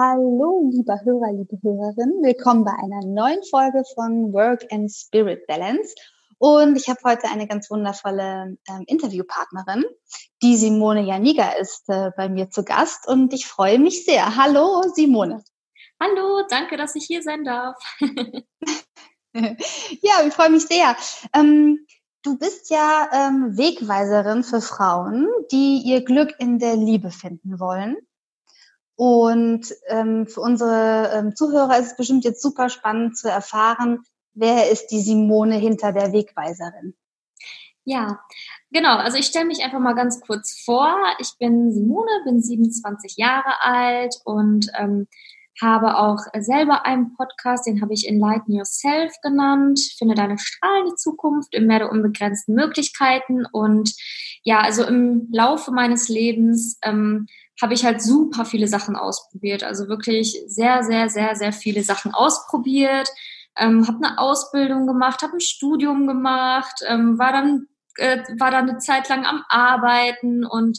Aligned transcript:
Hallo, 0.00 0.70
lieber 0.72 1.00
Hörer, 1.02 1.32
liebe 1.32 1.58
Hörerin. 1.60 2.22
Willkommen 2.22 2.62
bei 2.64 2.70
einer 2.70 3.04
neuen 3.04 3.42
Folge 3.50 3.82
von 3.96 4.32
Work 4.32 4.64
and 4.70 4.92
Spirit 4.92 5.44
Balance. 5.48 5.92
Und 6.38 6.76
ich 6.76 6.88
habe 6.88 7.00
heute 7.04 7.26
eine 7.26 7.48
ganz 7.48 7.68
wundervolle 7.68 8.56
ähm, 8.68 8.84
Interviewpartnerin. 8.86 9.84
Die 10.40 10.56
Simone 10.56 11.02
Janiga 11.02 11.50
ist 11.54 11.88
äh, 11.88 12.12
bei 12.16 12.28
mir 12.28 12.48
zu 12.48 12.62
Gast 12.62 13.08
und 13.08 13.32
ich 13.32 13.46
freue 13.46 13.80
mich 13.80 14.04
sehr. 14.04 14.36
Hallo, 14.36 14.84
Simone. 14.94 15.42
Hallo, 16.00 16.44
danke, 16.48 16.76
dass 16.76 16.94
ich 16.94 17.06
hier 17.06 17.24
sein 17.24 17.42
darf. 17.42 17.74
ja, 19.34 20.12
ich 20.24 20.32
freue 20.32 20.50
mich 20.50 20.66
sehr. 20.66 20.96
Ähm, 21.34 21.84
du 22.22 22.38
bist 22.38 22.70
ja 22.70 23.08
ähm, 23.12 23.56
Wegweiserin 23.56 24.44
für 24.44 24.60
Frauen, 24.60 25.26
die 25.50 25.82
ihr 25.84 26.04
Glück 26.04 26.36
in 26.38 26.60
der 26.60 26.76
Liebe 26.76 27.10
finden 27.10 27.58
wollen. 27.58 27.96
Und 28.98 29.72
ähm, 29.86 30.26
für 30.26 30.40
unsere 30.40 31.12
ähm, 31.14 31.36
Zuhörer 31.36 31.78
ist 31.78 31.92
es 31.92 31.96
bestimmt 31.96 32.24
jetzt 32.24 32.42
super 32.42 32.68
spannend 32.68 33.16
zu 33.16 33.30
erfahren, 33.30 34.00
wer 34.34 34.72
ist 34.72 34.88
die 34.88 35.00
Simone 35.00 35.54
hinter 35.54 35.92
der 35.92 36.12
Wegweiserin. 36.12 36.94
Ja, 37.84 38.18
genau. 38.72 38.96
Also 38.96 39.16
ich 39.16 39.26
stelle 39.26 39.44
mich 39.44 39.62
einfach 39.62 39.78
mal 39.78 39.94
ganz 39.94 40.20
kurz 40.20 40.60
vor. 40.64 40.96
Ich 41.20 41.30
bin 41.38 41.70
Simone, 41.70 42.10
bin 42.24 42.42
27 42.42 43.14
Jahre 43.18 43.62
alt 43.62 44.16
und 44.24 44.66
ähm, 44.76 45.06
habe 45.62 45.96
auch 45.96 46.18
selber 46.36 46.84
einen 46.84 47.14
Podcast, 47.14 47.68
den 47.68 47.80
habe 47.80 47.94
ich 47.94 48.08
Enlighten 48.08 48.52
Yourself 48.52 49.14
genannt. 49.22 49.78
Finde 49.96 50.16
deine 50.16 50.38
strahlende 50.38 50.96
Zukunft 50.96 51.54
im 51.54 51.68
Meer 51.68 51.78
der 51.78 51.92
unbegrenzten 51.92 52.56
Möglichkeiten. 52.56 53.46
Und 53.46 53.94
ja, 54.42 54.58
also 54.58 54.84
im 54.84 55.28
Laufe 55.30 55.70
meines 55.70 56.08
Lebens 56.08 56.80
ähm, 56.82 57.28
habe 57.60 57.74
ich 57.74 57.84
halt 57.84 58.02
super 58.02 58.44
viele 58.44 58.68
Sachen 58.68 58.96
ausprobiert. 58.96 59.62
Also 59.64 59.88
wirklich 59.88 60.40
sehr, 60.46 60.82
sehr, 60.82 61.08
sehr, 61.08 61.34
sehr 61.34 61.52
viele 61.52 61.82
Sachen 61.82 62.14
ausprobiert. 62.14 63.08
Ähm, 63.56 63.86
habe 63.88 64.06
eine 64.06 64.18
Ausbildung 64.18 64.86
gemacht, 64.86 65.22
habe 65.22 65.36
ein 65.36 65.40
Studium 65.40 66.06
gemacht, 66.06 66.80
ähm, 66.86 67.18
war 67.18 67.32
dann 67.32 67.66
äh, 67.96 68.22
war 68.38 68.50
dann 68.50 68.68
eine 68.68 68.78
Zeit 68.78 69.08
lang 69.08 69.26
am 69.26 69.42
Arbeiten 69.48 70.44
und 70.44 70.78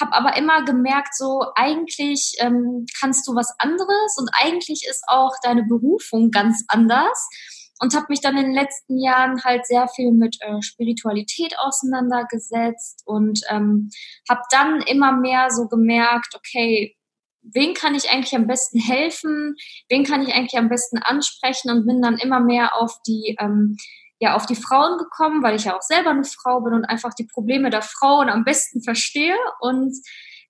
habe 0.00 0.12
aber 0.12 0.36
immer 0.36 0.64
gemerkt, 0.64 1.16
so 1.16 1.44
eigentlich 1.54 2.36
ähm, 2.38 2.86
kannst 3.00 3.26
du 3.26 3.34
was 3.34 3.54
anderes 3.58 4.16
und 4.16 4.30
eigentlich 4.40 4.86
ist 4.88 5.04
auch 5.08 5.32
deine 5.42 5.64
Berufung 5.64 6.30
ganz 6.30 6.64
anders 6.68 7.28
und 7.80 7.94
habe 7.94 8.06
mich 8.08 8.20
dann 8.20 8.36
in 8.36 8.46
den 8.46 8.54
letzten 8.54 8.98
Jahren 8.98 9.42
halt 9.44 9.66
sehr 9.66 9.88
viel 9.88 10.12
mit 10.12 10.36
äh, 10.40 10.60
Spiritualität 10.62 11.54
auseinandergesetzt 11.58 13.02
und 13.06 13.40
ähm, 13.50 13.90
habe 14.28 14.42
dann 14.50 14.80
immer 14.82 15.12
mehr 15.12 15.50
so 15.50 15.68
gemerkt, 15.68 16.34
okay, 16.34 16.96
wen 17.42 17.74
kann 17.74 17.94
ich 17.94 18.10
eigentlich 18.10 18.34
am 18.34 18.46
besten 18.46 18.80
helfen, 18.80 19.54
wen 19.88 20.04
kann 20.04 20.22
ich 20.22 20.34
eigentlich 20.34 20.58
am 20.58 20.68
besten 20.68 20.98
ansprechen? 20.98 21.70
Und 21.70 21.86
bin 21.86 22.02
dann 22.02 22.18
immer 22.18 22.40
mehr 22.40 22.74
auf 22.74 22.96
die 23.06 23.36
ähm, 23.38 23.76
ja 24.20 24.34
auf 24.34 24.46
die 24.46 24.56
Frauen 24.56 24.98
gekommen, 24.98 25.42
weil 25.42 25.56
ich 25.56 25.64
ja 25.64 25.76
auch 25.76 25.82
selber 25.82 26.10
eine 26.10 26.24
Frau 26.24 26.60
bin 26.60 26.74
und 26.74 26.84
einfach 26.84 27.14
die 27.14 27.26
Probleme 27.26 27.70
der 27.70 27.82
Frauen 27.82 28.28
am 28.28 28.44
besten 28.44 28.82
verstehe 28.82 29.36
und 29.60 29.96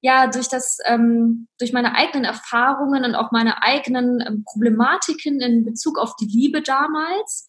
ja 0.00 0.28
durch 0.28 0.48
das 0.48 0.78
ähm, 0.86 1.48
durch 1.58 1.72
meine 1.72 1.94
eigenen 1.94 2.24
Erfahrungen 2.24 3.04
und 3.04 3.14
auch 3.14 3.32
meine 3.32 3.62
eigenen 3.62 4.20
ähm, 4.26 4.44
Problematiken 4.44 5.40
in 5.40 5.64
Bezug 5.64 5.98
auf 5.98 6.14
die 6.16 6.26
Liebe 6.26 6.62
damals. 6.62 7.48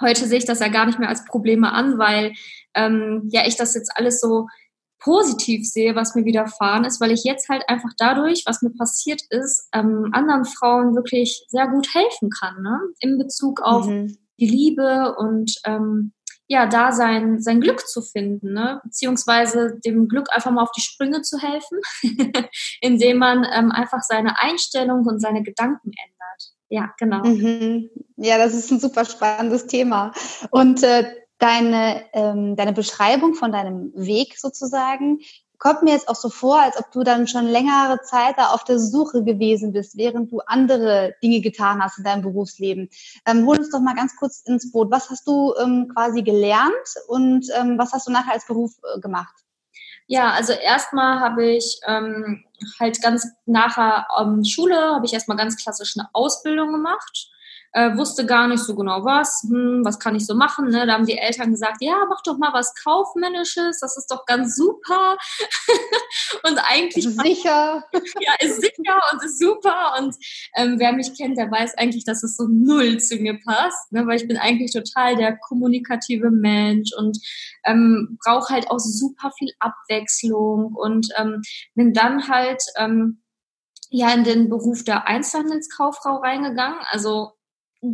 Heute 0.00 0.26
sehe 0.26 0.38
ich 0.38 0.46
das 0.46 0.60
ja 0.60 0.68
gar 0.68 0.86
nicht 0.86 0.98
mehr 0.98 1.08
als 1.08 1.24
Probleme 1.24 1.72
an, 1.72 1.98
weil 1.98 2.32
ähm, 2.74 3.28
ja 3.30 3.46
ich 3.46 3.56
das 3.56 3.74
jetzt 3.74 3.92
alles 3.96 4.20
so 4.20 4.46
positiv 5.00 5.66
sehe, 5.66 5.96
was 5.96 6.14
mir 6.14 6.24
widerfahren 6.24 6.84
ist, 6.84 7.00
weil 7.00 7.10
ich 7.10 7.24
jetzt 7.24 7.48
halt 7.48 7.64
einfach 7.68 7.90
dadurch, 7.98 8.42
was 8.46 8.62
mir 8.62 8.70
passiert 8.70 9.22
ist, 9.30 9.68
ähm, 9.72 10.10
anderen 10.12 10.44
Frauen 10.44 10.94
wirklich 10.94 11.44
sehr 11.48 11.68
gut 11.68 11.88
helfen 11.94 12.30
kann, 12.30 12.62
ne? 12.62 12.78
in 13.00 13.18
Bezug 13.18 13.62
auf 13.62 13.86
mhm. 13.86 14.16
die 14.38 14.46
Liebe 14.46 15.16
und 15.16 15.54
ähm, 15.64 16.12
ja, 16.50 16.66
da 16.66 16.90
sein, 16.90 17.40
sein 17.40 17.60
Glück 17.60 17.86
zu 17.86 18.02
finden, 18.02 18.54
ne? 18.54 18.80
beziehungsweise 18.82 19.78
dem 19.84 20.08
Glück 20.08 20.34
einfach 20.34 20.50
mal 20.50 20.64
auf 20.64 20.72
die 20.72 20.80
Sprünge 20.80 21.22
zu 21.22 21.38
helfen, 21.38 21.78
indem 22.80 23.18
man 23.18 23.46
ähm, 23.54 23.70
einfach 23.70 24.02
seine 24.02 24.36
Einstellung 24.40 25.06
und 25.06 25.20
seine 25.20 25.44
Gedanken 25.44 25.92
ändert. 25.92 26.52
Ja, 26.68 26.92
genau. 26.98 27.24
Mhm. 27.24 27.88
Ja, 28.16 28.36
das 28.36 28.54
ist 28.54 28.72
ein 28.72 28.80
super 28.80 29.04
spannendes 29.04 29.68
Thema. 29.68 30.10
Und 30.50 30.82
äh, 30.82 31.04
deine, 31.38 32.02
ähm, 32.14 32.56
deine 32.56 32.72
Beschreibung 32.72 33.34
von 33.34 33.52
deinem 33.52 33.92
Weg 33.94 34.36
sozusagen 34.36 35.20
kommt 35.60 35.82
mir 35.82 35.92
jetzt 35.92 36.08
auch 36.08 36.16
so 36.16 36.30
vor, 36.30 36.60
als 36.60 36.76
ob 36.78 36.90
du 36.90 37.04
dann 37.04 37.28
schon 37.28 37.46
längere 37.46 38.00
Zeit 38.02 38.36
da 38.38 38.48
auf 38.48 38.64
der 38.64 38.80
Suche 38.80 39.22
gewesen 39.22 39.72
bist, 39.72 39.96
während 39.96 40.32
du 40.32 40.40
andere 40.40 41.14
Dinge 41.22 41.40
getan 41.40 41.80
hast 41.84 41.98
in 41.98 42.04
deinem 42.04 42.22
Berufsleben. 42.22 42.88
Ähm, 43.26 43.46
hol 43.46 43.58
uns 43.58 43.70
doch 43.70 43.80
mal 43.80 43.94
ganz 43.94 44.16
kurz 44.16 44.40
ins 44.40 44.72
Boot. 44.72 44.90
Was 44.90 45.10
hast 45.10 45.28
du 45.28 45.54
ähm, 45.62 45.88
quasi 45.94 46.22
gelernt 46.22 46.72
und 47.06 47.46
ähm, 47.56 47.78
was 47.78 47.92
hast 47.92 48.08
du 48.08 48.10
nachher 48.10 48.32
als 48.32 48.46
Beruf 48.46 48.72
äh, 48.82 49.00
gemacht? 49.00 49.34
Ja, 50.06 50.32
also 50.32 50.54
erstmal 50.54 51.20
habe 51.20 51.46
ich 51.46 51.78
ähm, 51.86 52.44
halt 52.80 53.00
ganz 53.00 53.28
nachher 53.44 54.08
ähm, 54.18 54.42
Schule, 54.44 54.76
habe 54.76 55.06
ich 55.06 55.12
erstmal 55.12 55.36
ganz 55.36 55.56
klassisch 55.56 55.94
eine 55.96 56.08
Ausbildung 56.14 56.72
gemacht 56.72 57.30
äh, 57.72 57.96
wusste 57.96 58.26
gar 58.26 58.48
nicht 58.48 58.62
so 58.62 58.74
genau 58.74 59.04
was, 59.04 59.46
hm, 59.48 59.82
was 59.84 59.98
kann 59.98 60.16
ich 60.16 60.26
so 60.26 60.34
machen. 60.34 60.70
Ne? 60.70 60.86
Da 60.86 60.94
haben 60.94 61.06
die 61.06 61.18
Eltern 61.18 61.52
gesagt, 61.52 61.78
ja, 61.80 62.04
mach 62.08 62.22
doch 62.22 62.36
mal 62.36 62.52
was 62.52 62.74
Kaufmännisches, 62.74 63.78
das 63.80 63.96
ist 63.96 64.10
doch 64.10 64.26
ganz 64.26 64.56
super. 64.56 65.16
und 66.42 66.58
eigentlich... 66.68 67.06
Ist 67.06 67.20
sicher. 67.20 67.84
ja, 67.92 68.32
ist 68.40 68.60
sicher 68.60 69.00
und 69.12 69.24
ist 69.24 69.38
super. 69.38 69.94
Und 69.98 70.16
ähm, 70.56 70.76
wer 70.78 70.92
mich 70.92 71.16
kennt, 71.16 71.38
der 71.38 71.50
weiß 71.50 71.78
eigentlich, 71.78 72.04
dass 72.04 72.22
es 72.22 72.36
so 72.36 72.48
null 72.48 72.98
zu 72.98 73.16
mir 73.16 73.38
passt, 73.44 73.92
ne? 73.92 74.06
weil 74.06 74.16
ich 74.16 74.26
bin 74.26 74.36
eigentlich 74.36 74.72
total 74.72 75.16
der 75.16 75.36
kommunikative 75.36 76.30
Mensch 76.30 76.90
und 76.96 77.18
ähm, 77.64 78.18
brauche 78.24 78.52
halt 78.52 78.70
auch 78.70 78.80
super 78.80 79.30
viel 79.38 79.52
Abwechslung 79.60 80.74
und 80.74 81.08
ähm, 81.16 81.42
bin 81.74 81.92
dann 81.92 82.28
halt... 82.28 82.62
Ähm, 82.76 83.22
ja 83.92 84.14
in 84.14 84.22
den 84.22 84.48
Beruf 84.48 84.84
der 84.84 85.08
Einzelhandelskauffrau 85.08 86.18
reingegangen. 86.18 86.78
Also 86.92 87.32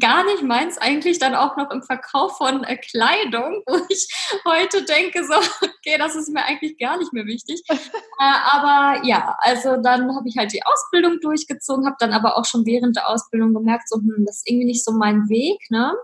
gar 0.01 0.25
nicht 0.25 0.43
meins 0.43 0.79
eigentlich 0.79 1.19
dann 1.19 1.35
auch 1.35 1.57
noch 1.57 1.71
im 1.71 1.83
Verkauf 1.83 2.37
von 2.39 2.65
äh, 2.65 2.77
Kleidung, 2.77 3.63
wo 3.67 3.81
ich 3.89 4.09
heute 4.45 4.85
denke 4.85 5.25
so, 5.25 5.35
okay, 5.35 5.97
das 5.99 6.17
ist 6.17 6.29
mir 6.29 6.45
eigentlich 6.45 6.79
gar 6.79 6.99
nicht 6.99 7.13
mehr 7.13 7.27
wichtig. 7.27 7.63
äh, 7.71 7.79
aber 8.19 9.05
ja, 9.07 9.37
also 9.41 9.77
dann 9.77 10.15
habe 10.17 10.29
ich 10.29 10.37
halt 10.37 10.53
die 10.53 10.65
Ausbildung 10.65 11.19
durchgezogen, 11.21 11.87
habe 11.87 11.97
dann 11.99 12.13
aber 12.13 12.37
auch 12.37 12.45
schon 12.45 12.67
während 12.67 12.97
der 12.97 13.09
Ausbildung 13.09 13.55
gemerkt, 13.55 13.89
so, 13.89 13.97
hm, 13.97 14.25
das 14.27 14.39
ist 14.39 14.51
irgendwie 14.51 14.67
nicht 14.67 14.85
so 14.85 14.93
mein 14.93 15.29
Weg, 15.29 15.59
ne? 15.71 15.95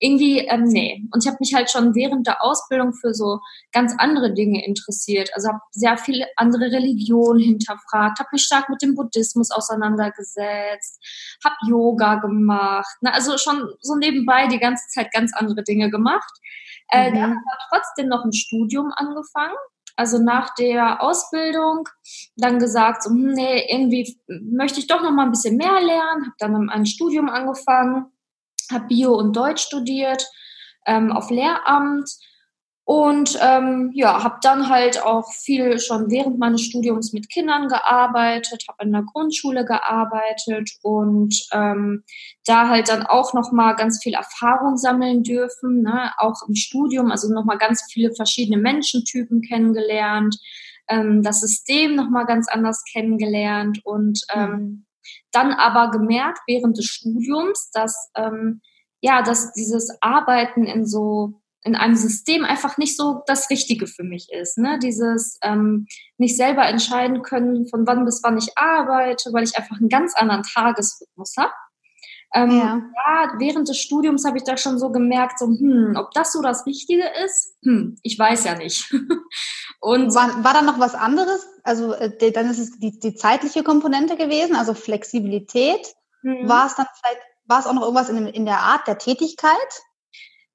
Irgendwie, 0.00 0.38
ähm, 0.38 0.64
nee. 0.64 1.06
Und 1.12 1.22
ich 1.22 1.28
habe 1.28 1.36
mich 1.40 1.54
halt 1.54 1.70
schon 1.70 1.94
während 1.94 2.26
der 2.26 2.42
Ausbildung 2.42 2.94
für 2.94 3.12
so 3.12 3.38
ganz 3.70 3.94
andere 3.98 4.32
Dinge 4.32 4.64
interessiert. 4.64 5.30
Also 5.34 5.48
habe 5.48 5.60
sehr 5.72 5.98
viele 5.98 6.26
andere 6.36 6.72
Religionen 6.72 7.38
hinterfragt, 7.38 8.18
habe 8.18 8.30
mich 8.32 8.42
stark 8.42 8.70
mit 8.70 8.80
dem 8.80 8.94
Buddhismus 8.94 9.50
auseinandergesetzt, 9.50 10.98
habe 11.44 11.54
Yoga 11.68 12.16
gemacht. 12.16 12.96
Ne? 13.02 13.12
Also 13.12 13.36
schon 13.36 13.68
so 13.80 13.94
nebenbei 13.94 14.46
die 14.48 14.58
ganze 14.58 14.88
Zeit 14.88 15.12
ganz 15.12 15.32
andere 15.34 15.62
Dinge 15.62 15.90
gemacht. 15.90 16.32
Äh, 16.88 17.10
mhm. 17.10 17.14
Dann 17.14 17.30
habe 17.30 17.60
trotzdem 17.70 18.08
noch 18.08 18.24
ein 18.24 18.32
Studium 18.32 18.90
angefangen 18.96 19.56
also 19.96 20.16
nach 20.16 20.54
der 20.54 21.02
Ausbildung 21.02 21.86
dann 22.36 22.58
gesagt, 22.58 23.02
so, 23.02 23.10
hm, 23.10 23.34
nee, 23.34 23.66
irgendwie 23.70 24.18
möchte 24.28 24.80
ich 24.80 24.86
doch 24.86 25.02
noch 25.02 25.10
mal 25.10 25.24
ein 25.24 25.30
bisschen 25.30 25.58
mehr 25.58 25.78
lernen, 25.78 26.24
habe 26.24 26.34
dann 26.38 26.70
ein 26.70 26.86
Studium 26.86 27.28
angefangen 27.28 28.10
habe 28.70 28.86
Bio 28.86 29.14
und 29.14 29.36
Deutsch 29.36 29.62
studiert 29.62 30.26
ähm, 30.86 31.12
auf 31.12 31.30
Lehramt 31.30 32.10
und 32.90 33.38
ähm, 33.40 33.92
ja, 33.94 34.24
habe 34.24 34.38
dann 34.42 34.68
halt 34.68 35.00
auch 35.04 35.32
viel 35.32 35.78
schon 35.78 36.10
während 36.10 36.40
meines 36.40 36.62
Studiums 36.62 37.12
mit 37.12 37.30
Kindern 37.30 37.68
gearbeitet, 37.68 38.64
habe 38.68 38.82
in 38.82 38.90
der 38.90 39.04
Grundschule 39.04 39.64
gearbeitet 39.64 40.72
und 40.82 41.32
ähm, 41.52 42.02
da 42.46 42.68
halt 42.68 42.88
dann 42.88 43.06
auch 43.06 43.32
noch 43.32 43.52
mal 43.52 43.74
ganz 43.74 44.02
viel 44.02 44.14
Erfahrung 44.14 44.76
sammeln 44.76 45.22
dürfen, 45.22 45.82
ne? 45.82 46.10
auch 46.18 46.42
im 46.48 46.56
Studium, 46.56 47.12
also 47.12 47.32
noch 47.32 47.44
mal 47.44 47.58
ganz 47.58 47.84
viele 47.92 48.12
verschiedene 48.12 48.60
Menschentypen 48.60 49.42
kennengelernt, 49.42 50.36
ähm, 50.88 51.22
das 51.22 51.42
System 51.42 51.94
noch 51.94 52.10
mal 52.10 52.24
ganz 52.24 52.48
anders 52.48 52.82
kennengelernt 52.92 53.82
und 53.84 54.20
ähm, 54.34 54.50
mhm 54.50 54.86
dann 55.32 55.52
aber 55.52 55.90
gemerkt 55.90 56.40
während 56.46 56.78
des 56.78 56.86
Studiums, 56.86 57.70
dass 57.72 58.10
ähm, 58.16 58.60
ja, 59.00 59.22
dass 59.22 59.52
dieses 59.52 59.96
Arbeiten 60.00 60.64
in 60.64 60.86
so 60.86 61.40
in 61.62 61.76
einem 61.76 61.94
System 61.94 62.44
einfach 62.44 62.78
nicht 62.78 62.96
so 62.96 63.22
das 63.26 63.50
Richtige 63.50 63.86
für 63.86 64.02
mich 64.02 64.28
ist. 64.32 64.56
Ne? 64.56 64.78
Dieses 64.82 65.38
ähm, 65.42 65.86
nicht 66.16 66.36
selber 66.36 66.66
entscheiden 66.66 67.22
können, 67.22 67.66
von 67.68 67.86
wann 67.86 68.04
bis 68.04 68.22
wann 68.22 68.38
ich 68.38 68.56
arbeite, 68.56 69.30
weil 69.32 69.44
ich 69.44 69.56
einfach 69.56 69.78
einen 69.78 69.90
ganz 69.90 70.14
anderen 70.16 70.42
Tagesrhythmus 70.42 71.34
habe. 71.38 71.52
Ähm, 72.32 72.50
ja. 72.50 72.80
ja. 73.06 73.34
während 73.38 73.68
des 73.68 73.78
Studiums 73.78 74.24
habe 74.24 74.38
ich 74.38 74.44
da 74.44 74.56
schon 74.56 74.78
so 74.78 74.90
gemerkt, 74.90 75.38
so, 75.38 75.46
hm, 75.46 75.94
ob 75.96 76.12
das 76.12 76.32
so 76.32 76.40
das 76.40 76.64
Richtige 76.64 77.04
ist, 77.24 77.56
hm, 77.64 77.96
ich 78.02 78.18
weiß 78.18 78.44
ja 78.44 78.54
nicht. 78.54 78.94
Und 79.80 80.14
war, 80.14 80.44
war 80.44 80.52
da 80.52 80.62
noch 80.62 80.78
was 80.78 80.94
anderes? 80.94 81.46
Also 81.62 81.94
äh, 81.94 82.32
dann 82.32 82.50
ist 82.50 82.58
es 82.58 82.78
die, 82.78 82.98
die 83.00 83.14
zeitliche 83.14 83.62
Komponente 83.62 84.16
gewesen, 84.16 84.54
also 84.54 84.74
Flexibilität. 84.74 85.94
Mhm. 86.22 86.48
War 86.48 86.66
es 86.66 86.74
dann 86.76 86.86
vielleicht, 87.00 87.22
war 87.46 87.60
es 87.60 87.66
auch 87.66 87.72
noch 87.72 87.82
irgendwas 87.82 88.10
in, 88.10 88.26
in 88.26 88.44
der 88.44 88.58
Art 88.58 88.86
der 88.86 88.98
Tätigkeit? 88.98 89.82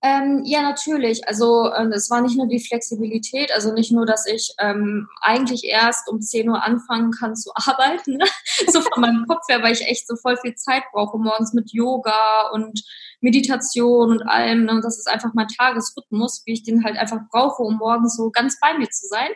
Ähm, 0.06 0.44
ja, 0.46 0.62
natürlich. 0.62 1.28
Also 1.28 1.74
ähm, 1.74 1.92
es 1.92 2.12
war 2.12 2.22
nicht 2.22 2.38
nur 2.38 2.48
die 2.48 2.60
Flexibilität, 2.60 3.52
also 3.52 3.74
nicht 3.74 3.92
nur, 3.92 4.06
dass 4.06 4.28
ich 4.28 4.54
ähm, 4.60 5.08
eigentlich 5.20 5.64
erst 5.64 6.08
um 6.10 6.22
10 6.22 6.48
Uhr 6.48 6.64
anfangen 6.64 7.10
kann 7.10 7.36
zu 7.36 7.50
arbeiten, 7.56 8.18
ne? 8.18 8.26
so 8.68 8.82
von 8.82 9.02
meinem 9.02 9.26
Kopf 9.26 9.42
her, 9.50 9.64
weil 9.64 9.74
ich 9.74 9.88
echt 9.88 10.08
so 10.08 10.16
voll 10.16 10.38
viel 10.38 10.54
Zeit 10.54 10.84
brauche 10.92 11.18
morgens 11.18 11.54
mit 11.54 11.74
Yoga 11.74 12.50
und 12.54 12.84
Meditation 13.20 14.12
und 14.12 14.22
allem. 14.30 14.66
Ne? 14.66 14.74
Und 14.74 14.86
das 14.86 15.00
ist 15.00 15.10
einfach 15.10 15.32
mein 15.34 15.48
Tagesrhythmus, 15.48 16.44
wie 16.46 16.54
ich 16.54 16.62
den 16.62 16.84
halt 16.84 16.98
einfach 16.98 17.22
brauche, 17.32 17.64
um 17.64 17.78
morgens 17.78 18.16
so 18.16 18.30
ganz 18.30 18.60
bei 18.60 18.78
mir 18.78 18.90
zu 18.90 19.08
sein. 19.08 19.32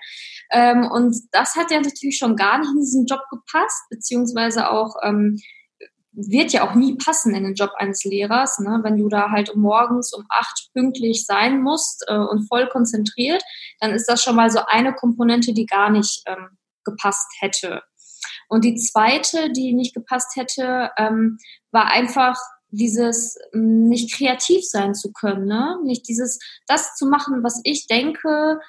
Ähm, 0.52 0.88
und 0.92 1.16
das 1.32 1.56
hat 1.56 1.72
ja 1.72 1.82
natürlich 1.82 2.20
schon 2.20 2.36
gar 2.36 2.60
nicht 2.60 2.70
in 2.70 2.80
diesen 2.80 3.06
Job 3.08 3.22
gepasst, 3.32 3.86
beziehungsweise 3.90 4.70
auch 4.70 4.94
ähm, 5.02 5.40
wird 6.28 6.52
ja 6.52 6.68
auch 6.68 6.76
nie 6.76 6.96
passen 6.96 7.34
in 7.34 7.44
den 7.44 7.54
Job 7.54 7.72
eines 7.78 8.04
Lehrers, 8.04 8.60
ne? 8.60 8.80
wenn 8.84 8.98
du 8.98 9.08
da 9.08 9.32
halt 9.32 9.56
morgens 9.56 10.14
um 10.14 10.26
acht 10.30 10.70
pünktlich 10.74 11.26
sein 11.26 11.62
musst 11.62 12.04
äh, 12.08 12.18
und 12.18 12.48
voll 12.48 12.68
konzentriert, 12.68 13.42
dann 13.80 13.92
ist 13.92 14.08
das 14.08 14.24
schon 14.24 14.36
mal 14.36 14.52
so 14.52 14.60
eine 14.66 14.94
Komponente, 14.94 15.54
die 15.54 15.66
gar 15.66 15.90
nicht 15.90 16.24
ähm, 16.26 16.58
gepasst 16.84 17.28
hätte. 17.40 17.84
Und 18.50 18.66
die 18.66 18.76
zweite, 18.76 19.52
die 19.52 19.74
nicht 19.74 19.94
gepasst 19.94 20.36
hätte, 20.36 20.92
ähm, 20.98 21.38
war 21.72 21.86
einfach 21.86 22.38
dieses 22.72 23.38
nicht 23.54 24.14
kreativ 24.14 24.64
sein 24.64 24.94
zu 24.94 25.12
können, 25.12 25.46
ne? 25.46 25.78
nicht 25.84 26.08
dieses 26.08 26.40
das 26.68 26.96
zu 26.96 27.08
machen, 27.08 27.44
was 27.44 27.62
ich 27.64 27.88
denke, 27.88 28.60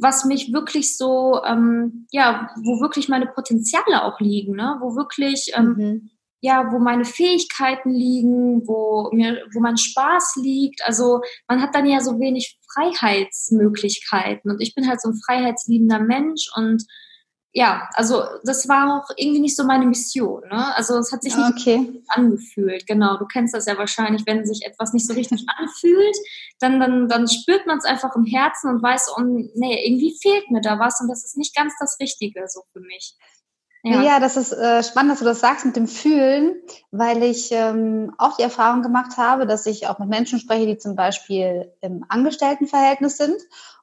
was 0.00 0.24
mich 0.24 0.52
wirklich 0.52 0.96
so, 0.96 1.42
ähm, 1.44 2.06
ja, 2.10 2.50
wo 2.62 2.80
wirklich 2.80 3.08
meine 3.08 3.26
Potenziale 3.26 4.04
auch 4.04 4.20
liegen, 4.20 4.54
ne? 4.54 4.76
wo 4.80 4.96
wirklich 4.96 5.52
ähm, 5.54 5.74
mhm 5.76 6.10
ja, 6.40 6.70
wo 6.70 6.78
meine 6.78 7.04
Fähigkeiten 7.04 7.90
liegen, 7.90 8.66
wo 8.66 9.10
mir, 9.12 9.42
wo 9.52 9.60
mein 9.60 9.76
Spaß 9.76 10.36
liegt. 10.36 10.84
Also 10.84 11.20
man 11.48 11.60
hat 11.60 11.74
dann 11.74 11.86
ja 11.86 12.00
so 12.00 12.20
wenig 12.20 12.58
Freiheitsmöglichkeiten 12.72 14.50
und 14.50 14.60
ich 14.60 14.74
bin 14.74 14.88
halt 14.88 15.00
so 15.00 15.10
ein 15.10 15.20
freiheitsliebender 15.24 16.00
Mensch 16.00 16.50
und 16.54 16.84
ja, 17.52 17.88
also 17.94 18.22
das 18.44 18.68
war 18.68 19.00
auch 19.00 19.10
irgendwie 19.16 19.40
nicht 19.40 19.56
so 19.56 19.64
meine 19.64 19.86
Mission. 19.86 20.42
Ne? 20.48 20.76
Also 20.76 20.98
es 20.98 21.10
hat 21.12 21.22
sich 21.22 21.34
nicht 21.34 21.50
okay. 21.58 22.02
angefühlt. 22.08 22.86
Genau, 22.86 23.16
du 23.16 23.26
kennst 23.26 23.54
das 23.54 23.66
ja 23.66 23.76
wahrscheinlich, 23.78 24.22
wenn 24.26 24.46
sich 24.46 24.64
etwas 24.64 24.92
nicht 24.92 25.06
so 25.06 25.14
richtig 25.14 25.44
anfühlt, 25.56 26.16
dann, 26.60 26.78
dann, 26.78 27.08
dann 27.08 27.26
spürt 27.26 27.66
man 27.66 27.78
es 27.78 27.84
einfach 27.84 28.14
im 28.14 28.26
Herzen 28.26 28.70
und 28.70 28.82
weiß, 28.82 29.12
oh, 29.16 29.22
nee, 29.22 29.84
irgendwie 29.84 30.16
fehlt 30.20 30.50
mir 30.50 30.60
da 30.60 30.78
was 30.78 31.00
und 31.00 31.08
das 31.08 31.24
ist 31.24 31.36
nicht 31.36 31.56
ganz 31.56 31.72
das 31.80 31.98
Richtige 31.98 32.44
so 32.48 32.62
für 32.72 32.80
mich. 32.80 33.16
Ja. 33.90 34.02
ja, 34.02 34.20
das 34.20 34.36
ist 34.36 34.52
äh, 34.52 34.82
spannend, 34.82 35.12
dass 35.12 35.18
du 35.20 35.24
das 35.24 35.40
sagst 35.40 35.64
mit 35.64 35.76
dem 35.76 35.86
Fühlen, 35.86 36.56
weil 36.90 37.22
ich 37.22 37.50
ähm, 37.52 38.12
auch 38.18 38.36
die 38.36 38.42
Erfahrung 38.42 38.82
gemacht 38.82 39.16
habe, 39.16 39.46
dass 39.46 39.66
ich 39.66 39.86
auch 39.86 39.98
mit 39.98 40.08
Menschen 40.08 40.38
spreche, 40.38 40.66
die 40.66 40.78
zum 40.78 40.94
Beispiel 40.96 41.72
im 41.80 42.04
Angestelltenverhältnis 42.08 43.16
sind 43.16 43.36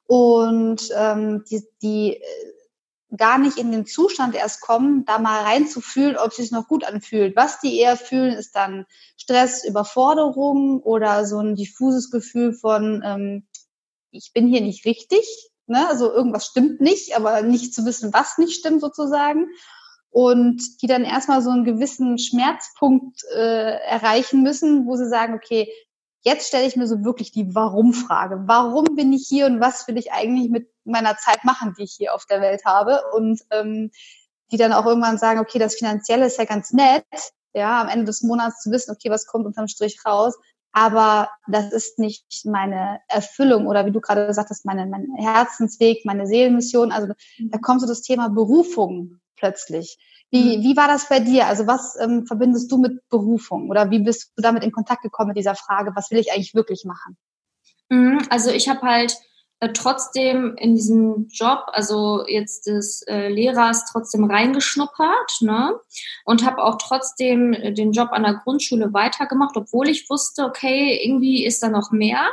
und 0.06 0.90
ähm, 0.96 1.44
die, 1.50 1.66
die 1.82 2.14
äh, 2.14 3.16
gar 3.16 3.38
nicht 3.38 3.58
in 3.58 3.72
den 3.72 3.86
Zustand 3.86 4.34
erst 4.34 4.60
kommen, 4.60 5.04
da 5.04 5.18
mal 5.18 5.42
reinzufühlen, 5.42 6.16
ob 6.16 6.30
es 6.30 6.36
sich 6.36 6.50
noch 6.50 6.68
gut 6.68 6.84
anfühlt. 6.84 7.36
Was 7.36 7.60
die 7.60 7.78
eher 7.78 7.96
fühlen, 7.96 8.32
ist 8.34 8.54
dann 8.54 8.86
Stress, 9.16 9.64
Überforderung 9.64 10.82
oder 10.82 11.24
so 11.24 11.38
ein 11.38 11.54
diffuses 11.56 12.10
Gefühl 12.10 12.52
von, 12.52 13.02
ähm, 13.04 13.46
ich 14.10 14.32
bin 14.32 14.46
hier 14.48 14.60
nicht 14.60 14.84
richtig, 14.84 15.50
ne? 15.66 15.88
also 15.88 16.12
irgendwas 16.12 16.46
stimmt 16.46 16.80
nicht, 16.80 17.16
aber 17.16 17.42
nicht 17.42 17.74
zu 17.74 17.84
wissen, 17.84 18.12
was 18.12 18.38
nicht 18.38 18.58
stimmt 18.58 18.80
sozusagen 18.80 19.48
und 20.16 20.80
die 20.80 20.86
dann 20.86 21.04
erstmal 21.04 21.42
so 21.42 21.50
einen 21.50 21.64
gewissen 21.66 22.16
Schmerzpunkt 22.16 23.22
äh, 23.34 23.76
erreichen 23.80 24.42
müssen, 24.42 24.86
wo 24.86 24.96
sie 24.96 25.10
sagen, 25.10 25.34
okay, 25.34 25.70
jetzt 26.22 26.48
stelle 26.48 26.66
ich 26.66 26.74
mir 26.74 26.86
so 26.86 27.04
wirklich 27.04 27.32
die 27.32 27.54
Warum-Frage. 27.54 28.44
Warum 28.46 28.96
bin 28.96 29.12
ich 29.12 29.26
hier 29.28 29.44
und 29.44 29.60
was 29.60 29.86
will 29.86 29.98
ich 29.98 30.12
eigentlich 30.12 30.48
mit 30.48 30.70
meiner 30.84 31.18
Zeit 31.18 31.44
machen, 31.44 31.74
die 31.78 31.82
ich 31.82 31.96
hier 31.98 32.14
auf 32.14 32.24
der 32.24 32.40
Welt 32.40 32.64
habe? 32.64 33.02
Und 33.14 33.42
ähm, 33.50 33.90
die 34.50 34.56
dann 34.56 34.72
auch 34.72 34.86
irgendwann 34.86 35.18
sagen, 35.18 35.38
okay, 35.38 35.58
das 35.58 35.74
Finanzielle 35.74 36.24
ist 36.24 36.38
ja 36.38 36.46
ganz 36.46 36.72
nett, 36.72 37.04
ja, 37.52 37.82
am 37.82 37.88
Ende 37.88 38.06
des 38.06 38.22
Monats 38.22 38.62
zu 38.62 38.70
wissen, 38.70 38.92
okay, 38.92 39.10
was 39.10 39.26
kommt 39.26 39.44
unterm 39.44 39.68
Strich 39.68 39.98
raus, 40.06 40.34
aber 40.72 41.28
das 41.46 41.74
ist 41.74 41.98
nicht 41.98 42.46
meine 42.46 43.00
Erfüllung 43.08 43.66
oder 43.66 43.84
wie 43.84 43.92
du 43.92 44.00
gerade 44.00 44.26
gesagt 44.26 44.48
hast, 44.48 44.64
meine, 44.64 44.86
mein 44.86 45.08
Herzensweg, 45.18 46.06
meine 46.06 46.26
Seelenmission. 46.26 46.90
Also 46.90 47.12
da 47.50 47.58
kommt 47.58 47.82
so 47.82 47.86
das 47.86 48.00
Thema 48.00 48.30
Berufung 48.30 49.20
plötzlich. 49.36 49.98
Wie, 50.30 50.58
mhm. 50.58 50.62
wie 50.62 50.76
war 50.76 50.88
das 50.88 51.08
bei 51.08 51.20
dir? 51.20 51.46
Also 51.46 51.66
was 51.66 51.96
ähm, 52.00 52.26
verbindest 52.26 52.70
du 52.70 52.78
mit 52.78 53.08
Berufung 53.08 53.70
oder 53.70 53.90
wie 53.90 54.00
bist 54.00 54.32
du 54.36 54.42
damit 54.42 54.64
in 54.64 54.72
Kontakt 54.72 55.02
gekommen 55.02 55.28
mit 55.28 55.36
dieser 55.36 55.54
Frage, 55.54 55.92
was 55.94 56.10
will 56.10 56.18
ich 56.18 56.32
eigentlich 56.32 56.54
wirklich 56.54 56.84
machen? 56.84 57.16
Mhm, 57.88 58.26
also 58.30 58.50
ich 58.50 58.68
habe 58.68 58.82
halt 58.82 59.16
äh, 59.60 59.72
trotzdem 59.72 60.54
in 60.58 60.74
diesem 60.74 61.28
Job, 61.28 61.64
also 61.68 62.26
jetzt 62.26 62.66
des 62.66 63.02
äh, 63.02 63.28
Lehrers, 63.28 63.84
trotzdem 63.90 64.24
reingeschnuppert 64.24 65.40
ne? 65.40 65.74
und 66.24 66.44
habe 66.44 66.62
auch 66.62 66.76
trotzdem 66.76 67.54
äh, 67.54 67.72
den 67.72 67.92
Job 67.92 68.08
an 68.12 68.24
der 68.24 68.34
Grundschule 68.34 68.92
weitergemacht, 68.92 69.56
obwohl 69.56 69.88
ich 69.88 70.10
wusste, 70.10 70.44
okay, 70.44 71.00
irgendwie 71.02 71.46
ist 71.46 71.62
da 71.62 71.68
noch 71.68 71.90
mehr 71.90 72.28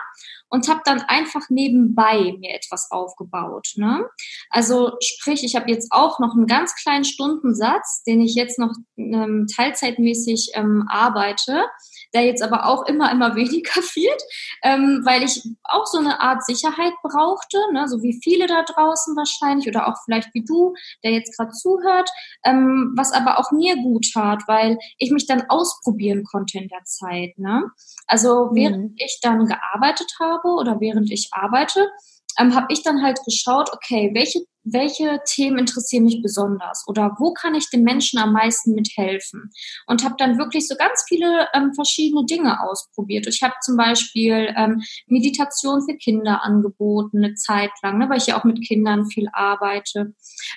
und 0.53 0.69
habe 0.69 0.81
dann 0.85 1.01
einfach 1.01 1.49
nebenbei 1.49 2.35
mir 2.39 2.53
etwas 2.53 2.91
aufgebaut. 2.91 3.69
Ne? 3.75 4.07
Also 4.51 4.91
sprich, 5.01 5.43
ich 5.43 5.55
habe 5.55 5.71
jetzt 5.71 5.91
auch 5.91 6.19
noch 6.19 6.35
einen 6.35 6.45
ganz 6.45 6.75
kleinen 6.75 7.05
Stundensatz, 7.05 8.03
den 8.03 8.21
ich 8.21 8.35
jetzt 8.35 8.59
noch 8.59 8.71
ähm, 8.95 9.47
teilzeitmäßig 9.53 10.51
ähm, 10.53 10.85
arbeite 10.87 11.65
der 12.13 12.23
jetzt 12.25 12.43
aber 12.43 12.65
auch 12.65 12.85
immer, 12.85 13.11
immer 13.11 13.35
weniger 13.35 13.75
wird, 13.95 14.21
ähm, 14.63 15.01
weil 15.05 15.23
ich 15.23 15.43
auch 15.63 15.85
so 15.85 15.99
eine 15.99 16.19
Art 16.19 16.45
Sicherheit 16.45 16.93
brauchte, 17.01 17.57
ne, 17.71 17.87
so 17.87 18.01
wie 18.01 18.19
viele 18.23 18.47
da 18.47 18.63
draußen 18.63 19.15
wahrscheinlich 19.15 19.67
oder 19.67 19.87
auch 19.87 19.95
vielleicht 20.05 20.33
wie 20.33 20.43
du, 20.43 20.73
der 21.03 21.11
jetzt 21.11 21.37
gerade 21.37 21.51
zuhört, 21.51 22.09
ähm, 22.45 22.93
was 22.95 23.11
aber 23.11 23.39
auch 23.39 23.51
mir 23.51 23.75
gut 23.75 24.05
tat, 24.13 24.43
weil 24.47 24.77
ich 24.97 25.11
mich 25.11 25.27
dann 25.27 25.49
ausprobieren 25.49 26.23
konnte 26.23 26.57
in 26.57 26.67
der 26.67 26.83
Zeit. 26.83 27.37
Ne? 27.37 27.63
Also 28.07 28.49
während 28.53 28.91
mhm. 28.91 28.95
ich 28.97 29.19
dann 29.21 29.45
gearbeitet 29.45 30.11
habe 30.19 30.49
oder 30.49 30.79
während 30.79 31.11
ich 31.11 31.29
arbeite, 31.31 31.89
ähm, 32.39 32.55
habe 32.55 32.67
ich 32.69 32.83
dann 32.83 33.03
halt 33.03 33.19
geschaut, 33.25 33.71
okay, 33.73 34.11
welche, 34.13 34.39
welche 34.63 35.19
Themen 35.25 35.59
interessieren 35.59 36.03
mich 36.05 36.21
besonders 36.21 36.83
oder 36.87 37.15
wo 37.19 37.33
kann 37.33 37.55
ich 37.55 37.69
den 37.69 37.83
Menschen 37.83 38.19
am 38.19 38.33
meisten 38.33 38.73
mithelfen? 38.73 39.51
Und 39.87 40.03
habe 40.03 40.15
dann 40.17 40.37
wirklich 40.37 40.67
so 40.67 40.75
ganz 40.75 41.03
viele 41.07 41.47
ähm, 41.53 41.73
verschiedene 41.73 42.25
Dinge 42.25 42.61
ausprobiert. 42.61 43.27
Ich 43.27 43.41
habe 43.41 43.53
zum 43.61 43.77
Beispiel 43.77 44.53
ähm, 44.55 44.81
Meditation 45.07 45.83
für 45.87 45.97
Kinder 45.97 46.43
angeboten, 46.43 47.23
eine 47.23 47.35
Zeit 47.35 47.71
lang, 47.81 47.97
ne, 47.97 48.09
weil 48.09 48.17
ich 48.17 48.27
ja 48.27 48.39
auch 48.39 48.43
mit 48.43 48.65
Kindern 48.65 49.07
viel 49.07 49.27
arbeite. 49.33 50.13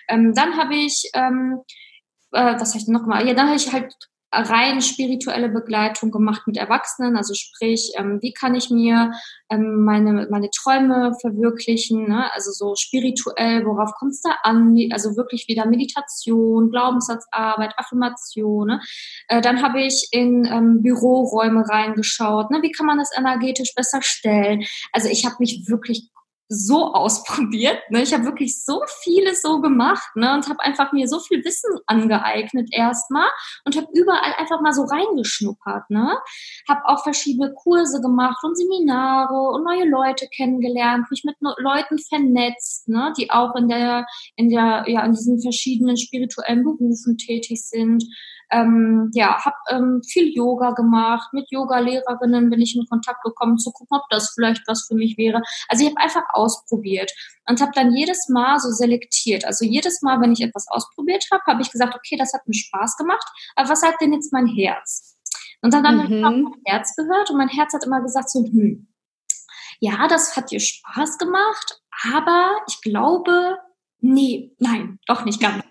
Ähm, 0.09 0.35
dann 0.35 0.57
habe 0.57 0.75
ich 0.75 1.11
ähm, 1.15 1.61
äh, 2.33 2.61
was 2.61 2.71
habe 2.71 2.79
ich 2.79 2.89
noch 2.89 3.07
mal? 3.07 3.27
Ja, 3.27 3.35
dann 3.35 3.47
habe 3.47 3.57
ich 3.57 3.73
halt 3.73 3.95
rein 4.33 4.83
spirituelle 4.83 5.49
Begleitung 5.49 6.11
gemacht 6.11 6.47
mit 6.47 6.57
Erwachsenen, 6.57 7.17
also 7.17 7.35
sprich, 7.35 7.93
ähm, 7.97 8.19
wie 8.21 8.33
kann 8.33 8.55
ich 8.55 8.71
mir 8.71 9.13
ähm, 9.51 9.85
meine, 9.85 10.27
meine 10.31 10.51
Träume 10.51 11.13
verwirklichen, 11.21 12.09
ne? 12.09 12.33
also 12.33 12.51
so 12.51 12.75
spirituell, 12.77 13.65
worauf 13.65 13.93
kommt 13.95 14.13
es 14.13 14.23
da 14.23 14.37
an, 14.43 14.77
also 14.93 15.17
wirklich 15.17 15.47
wieder 15.49 15.67
Meditation, 15.67 16.71
Glaubenssatzarbeit, 16.71 17.75
Affirmation. 17.77 18.69
Ne? 18.69 18.81
Äh, 19.29 19.41
dann 19.41 19.63
habe 19.63 19.81
ich 19.81 20.09
in 20.11 20.45
ähm, 20.45 20.83
Büroräume 20.83 21.65
reingeschaut, 21.69 22.51
ne? 22.51 22.59
wie 22.63 22.73
kann 22.73 22.87
man 22.87 22.99
das 22.99 23.17
energetisch 23.17 23.75
besser 23.75 24.03
stellen. 24.03 24.65
Also 24.93 25.09
ich 25.09 25.25
habe 25.25 25.37
mich 25.39 25.65
wirklich 25.69 26.11
so 26.49 26.93
ausprobiert. 26.95 27.79
Ne? 27.91 28.03
Ich 28.03 28.13
habe 28.13 28.25
wirklich 28.25 28.63
so 28.65 28.83
vieles 29.03 29.43
so 29.43 29.61
gemacht 29.61 30.09
ne? 30.15 30.35
und 30.35 30.49
habe 30.49 30.61
einfach 30.61 30.93
mir 30.93 31.09
so 31.09 31.21
viel 31.21 31.45
Wissen 31.45 31.71
angeeignet 31.87 32.69
erstmal 32.73 33.29
und 33.65 33.77
habe 33.77 33.89
überall 33.95 34.35
einfach 34.37 34.61
mal 34.61 34.73
so 34.73 34.85
reingeschnuppert. 34.85 35.91
Ne? 35.91 36.19
Habe 36.69 36.81
auch 36.87 37.03
verschiedene 37.03 37.53
Kurse 37.55 38.01
gemacht 38.01 38.39
und 38.43 38.57
Seminare 38.57 39.35
und 39.35 39.65
neue 39.65 39.89
Leute 39.89 40.29
kennengelernt, 40.29 41.11
mich 41.11 41.25
mit 41.25 41.37
Leuten 41.41 41.99
vernetzt, 41.99 42.89
ne? 42.89 43.13
die 43.19 43.31
auch 43.31 43.55
in 43.57 43.69
der 43.69 44.07
in 44.37 44.51
der 44.51 44.85
ja 44.87 45.05
in 45.05 45.13
diesen 45.13 45.41
verschiedenen 45.41 45.97
spirituellen 45.97 46.65
Berufen 46.65 47.17
tätig 47.17 47.63
sind. 47.63 48.05
Ähm, 48.51 49.11
ja, 49.15 49.45
habe 49.45 49.57
ähm, 49.71 50.03
viel 50.03 50.33
Yoga 50.35 50.71
gemacht. 50.71 51.33
Mit 51.33 51.51
Yoga-Lehrerinnen 51.51 52.49
bin 52.51 52.61
ich 52.61 52.77
in 52.77 52.87
Kontakt 52.89 53.23
gekommen, 53.25 53.59
zu 53.59 53.73
gucken, 53.73 53.99
ob 53.99 54.09
das 54.11 54.33
vielleicht 54.35 54.63
was 54.67 54.87
für 54.87 54.95
mich 54.95 55.17
wäre. 55.19 55.43
Also 55.69 55.85
ich 55.85 55.91
habe 55.91 56.01
einfach 56.01 56.25
ausprobiert 56.33 57.11
und 57.49 57.61
habe 57.61 57.73
dann 57.75 57.93
jedes 57.93 58.29
Mal 58.29 58.59
so 58.59 58.71
selektiert. 58.71 59.45
Also 59.45 59.65
jedes 59.65 60.03
Mal, 60.03 60.21
wenn 60.21 60.33
ich 60.33 60.41
etwas 60.41 60.67
ausprobiert 60.69 61.27
habe, 61.33 61.43
habe 61.47 61.63
ich 61.63 61.71
gesagt, 61.71 61.95
okay, 61.95 62.17
das 62.17 62.33
hat 62.33 62.47
mir 62.47 62.55
Spaß 62.55 62.97
gemacht, 62.97 63.27
aber 63.57 63.69
was 63.69 63.81
sagt 63.81 64.01
denn 64.01 64.13
jetzt 64.13 64.33
mein 64.33 64.47
Herz? 64.47 65.17
Und 65.63 65.75
dann, 65.75 65.83
dann 65.83 65.97
mhm. 65.97 66.25
habe 66.25 66.37
ich 66.37 66.43
mein 66.45 66.63
Herz 66.65 66.95
gehört 66.95 67.31
und 67.31 67.39
mein 67.39 67.49
Herz 67.49 67.73
hat 67.73 67.85
immer 67.85 68.01
gesagt 68.01 68.31
so, 68.31 68.45
hm, 68.45 68.89
ja, 69.81 70.09
das 70.09 70.37
hat 70.37 70.51
dir 70.51 70.61
Spaß 70.61 71.19
gemacht, 71.19 71.81
aber 72.13 72.51
ich 72.69 72.81
glaube, 72.81 73.59
nee, 74.01 74.55
nein, 74.59 74.99
doch 75.07 75.25
nicht 75.25 75.41
ganz. 75.41 75.65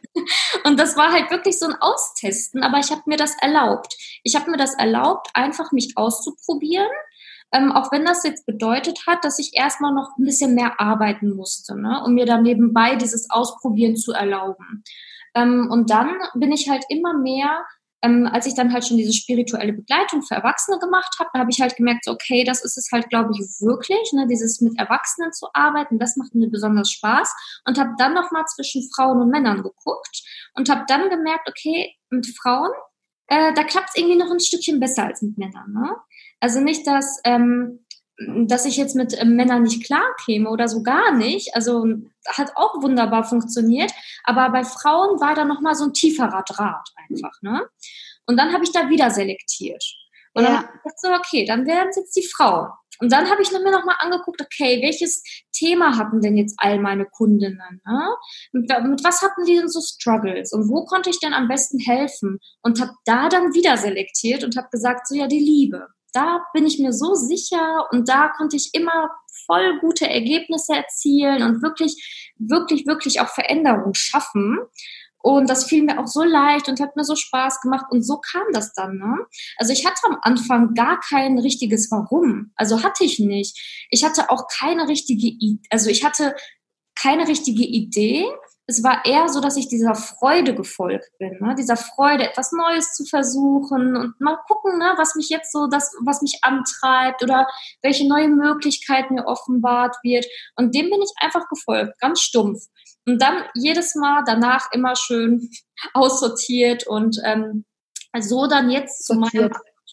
Und 0.64 0.80
das 0.80 0.96
war 0.96 1.12
halt 1.12 1.30
wirklich 1.32 1.60
so 1.60 1.68
ein 1.68 1.76
Austesten, 1.80 2.64
aber 2.64 2.80
ich 2.80 2.92
habe 2.92 3.04
mir 3.06 3.18
das 3.18 3.36
erlaubt. 3.42 3.96
Ich 4.24 4.36
habe 4.36 4.50
mir 4.50 4.58
das 4.58 4.74
erlaubt, 4.76 5.30
einfach 5.34 5.72
mich 5.72 5.94
auszuprobieren, 5.96 6.90
ähm, 7.52 7.72
auch 7.72 7.92
wenn 7.92 8.06
das 8.06 8.24
jetzt 8.24 8.46
bedeutet 8.46 9.06
hat, 9.08 9.24
dass 9.24 9.40
ich 9.40 9.52
erstmal 9.56 9.94
noch 9.94 10.18
ein 10.18 10.26
bisschen 10.26 10.56
mehr 10.56 10.80
arbeiten 10.80 11.36
musste, 11.36 11.80
ne, 11.80 12.02
um 12.06 12.14
mir 12.14 12.26
dann 12.26 12.44
nebenbei 12.44 12.96
dieses 12.96 13.30
Ausprobieren 13.30 13.96
zu 13.96 14.14
erlauben. 14.14 14.84
Ähm, 15.36 15.70
und 15.70 15.90
dann 15.90 16.18
bin 16.34 16.52
ich 16.52 16.70
halt 16.70 16.86
immer 16.90 17.14
mehr 17.18 17.66
ähm, 18.02 18.30
als 18.32 18.46
ich 18.46 18.54
dann 18.56 18.74
halt 18.74 18.86
schon 18.86 18.98
diese 18.98 19.14
spirituelle 19.14 19.74
Begleitung 19.74 20.22
für 20.22 20.36
Erwachsene 20.36 20.80
gemacht 20.80 21.16
habe, 21.20 21.30
da 21.34 21.40
habe 21.40 21.52
ich 21.52 21.62
halt 21.62 21.76
gemerkt, 21.76 22.06
so, 22.06 22.12
okay, 22.12 22.44
das 22.44 22.64
ist 22.64 22.78
es 22.78 22.90
halt, 22.92 23.10
glaube 23.10 23.32
ich, 23.34 23.40
wirklich, 23.62 24.12
ne, 24.14 24.28
dieses 24.28 24.62
mit 24.62 24.78
Erwachsenen 24.78 25.32
zu 25.32 25.48
arbeiten, 25.54 26.00
das 26.00 26.16
macht 26.16 26.36
mir 26.36 26.50
besonders 26.50 26.92
Spaß 26.92 27.34
und 27.66 27.80
habe 27.80 27.92
dann 27.98 28.14
nochmal 28.14 28.46
zwischen 28.46 28.88
Frauen 28.94 29.22
und 29.22 29.30
Männern 29.30 29.64
geguckt 29.64 30.24
und 30.56 30.70
habe 30.70 30.84
dann 30.88 31.10
gemerkt, 31.10 31.50
okay, 31.50 31.96
mit 32.10 32.28
Frauen, 32.28 32.72
äh, 33.28 33.54
da 33.54 33.64
klappt 33.64 33.90
es 33.90 33.96
irgendwie 33.96 34.18
noch 34.18 34.32
ein 34.32 34.40
Stückchen 34.40 34.80
besser 34.80 35.06
als 35.06 35.22
mit 35.22 35.38
Männern. 35.38 35.72
Ne? 35.72 35.96
Also 36.40 36.60
nicht, 36.60 36.86
dass 36.86 37.20
ähm, 37.24 37.85
dass 38.18 38.66
ich 38.66 38.78
jetzt 38.78 38.96
mit 38.96 39.14
äh, 39.14 39.26
Männern 39.26 39.64
nicht 39.64 39.84
klar 39.84 40.06
käme 40.26 40.50
oder 40.50 40.68
so 40.68 40.84
gar 40.84 41.14
nicht. 41.14 41.56
Also 41.56 41.86
hat 42.28 42.52
auch 42.56 42.82
wunderbar 42.82 43.24
funktioniert. 43.24 43.92
Aber 44.24 44.50
bei 44.50 44.64
Frauen 44.64 45.20
war 45.20 45.36
da 45.36 45.46
nochmal 45.46 45.76
so 45.76 45.86
ein 45.86 45.94
tieferer 45.94 46.44
Draht 46.48 46.90
einfach. 47.10 47.42
Ne? 47.42 47.68
Und 48.26 48.38
dann 48.38 48.54
habe 48.54 48.64
ich 48.64 48.72
da 48.72 48.90
wieder 48.90 49.10
selektiert. 49.10 49.84
Und 50.34 50.44
ja. 50.44 50.50
dann 50.50 50.58
habe 50.58 50.68
ich 50.68 50.84
gesagt, 50.84 51.00
so, 51.02 51.14
okay, 51.14 51.46
dann 51.46 51.66
werden 51.66 51.90
es 51.90 51.98
jetzt 51.98 52.16
die 52.16 52.28
Frauen. 52.28 52.70
Und 53.02 53.12
dann 53.12 53.30
habe 53.30 53.42
ich 53.42 53.52
mir 53.52 53.72
nochmal 53.72 53.98
angeguckt, 54.00 54.42
okay, 54.42 54.82
welches 54.82 55.22
Thema 55.52 55.98
hatten 55.98 56.22
denn 56.22 56.38
jetzt 56.38 56.56
all 56.58 56.80
meine 56.80 57.06
Kundinnen? 57.06 57.82
Ne? 57.86 58.16
Mit, 58.54 58.70
mit, 58.84 59.04
was 59.04 59.22
hatten 59.22 59.44
die 59.46 59.58
denn 59.58 59.68
so 59.68 59.82
Struggles? 59.82 60.54
Und 60.54 60.70
wo 60.70 60.86
konnte 60.86 61.10
ich 61.10 61.20
denn 61.20 61.34
am 61.34 61.50
besten 61.50 61.80
helfen? 61.80 62.40
Und 62.62 62.80
habe 62.80 62.94
da 63.04 63.28
dann 63.28 63.54
wieder 63.54 63.76
selektiert 63.76 64.46
und 64.46 64.56
habe 64.56 64.70
gesagt, 64.72 65.10
so 65.10 65.16
ja, 65.16 65.28
die 65.28 65.40
Liebe 65.40 65.90
da 66.16 66.46
bin 66.54 66.66
ich 66.66 66.80
mir 66.80 66.94
so 66.94 67.14
sicher 67.14 67.88
und 67.92 68.08
da 68.08 68.30
konnte 68.30 68.56
ich 68.56 68.70
immer 68.74 69.10
voll 69.46 69.80
gute 69.80 70.10
Ergebnisse 70.10 70.74
erzielen 70.74 71.44
und 71.44 71.62
wirklich, 71.62 72.34
wirklich, 72.38 72.86
wirklich 72.88 73.20
auch 73.20 73.28
Veränderungen 73.28 73.94
schaffen. 73.94 74.60
Und 75.18 75.50
das 75.50 75.66
fiel 75.66 75.84
mir 75.84 76.00
auch 76.00 76.08
so 76.08 76.24
leicht 76.24 76.70
und 76.70 76.80
hat 76.80 76.96
mir 76.96 77.04
so 77.04 77.16
Spaß 77.16 77.62
gemacht. 77.62 77.86
Und 77.90 78.04
so 78.04 78.18
kam 78.18 78.44
das 78.54 78.74
dann. 78.74 78.98
Ne? 78.98 79.26
Also 79.58 79.74
ich 79.74 79.86
hatte 79.86 80.00
am 80.08 80.18
Anfang 80.22 80.76
gar 80.76 81.00
kein 81.00 81.40
richtiges 81.40 81.92
Warum. 81.92 82.52
Also 82.56 82.84
hatte 82.84 83.04
ich 83.04 83.20
nicht. 83.20 83.88
Ich 83.90 84.04
hatte 84.04 84.30
auch 84.30 84.48
keine 84.48 84.88
richtige, 84.88 85.26
I 85.26 85.60
also 85.72 85.90
ich 85.90 86.06
hatte 86.06 86.36
keine 86.96 87.28
richtige 87.28 87.64
Idee, 87.64 88.26
es 88.68 88.84
war 88.84 89.06
eher 89.06 89.30
so, 89.30 89.42
dass 89.42 89.58
ich 89.58 89.68
dieser 89.68 89.94
Freude 89.94 90.56
gefolgt 90.56 91.12
bin, 91.20 91.38
ne? 91.40 91.56
dieser 91.56 91.78
Freude, 91.78 92.28
etwas 92.28 92.52
Neues 92.52 92.94
zu 92.94 93.06
versuchen 93.06 93.96
und 93.96 94.20
mal 94.20 94.38
gucken, 94.48 94.80
ne, 94.80 94.94
was 94.98 95.16
mich 95.16 95.30
jetzt 95.30 95.52
so, 95.52 95.68
das, 95.68 95.94
was 96.04 96.22
mich 96.22 96.40
antreibt 96.42 97.22
oder 97.22 97.48
welche 97.84 98.08
neue 98.08 98.28
Möglichkeit 98.28 99.12
mir 99.12 99.26
offenbart 99.26 99.98
wird. 100.02 100.26
Und 100.56 100.74
dem 100.74 100.90
bin 100.90 101.02
ich 101.02 101.12
einfach 101.18 101.48
gefolgt, 101.48 102.00
ganz 102.00 102.22
stumpf. 102.22 102.66
Und 103.06 103.22
dann 103.22 103.44
jedes 103.54 103.94
Mal 103.94 104.24
danach 104.26 104.72
immer 104.72 104.96
schön 104.96 105.50
aussortiert 105.94 106.88
und 106.88 107.20
ähm, 107.24 107.66
so 108.20 108.48
dann 108.48 108.72
jetzt 108.72 109.06
Sortiert. 109.06 109.32
zu 109.32 109.40
meinem 109.40 109.52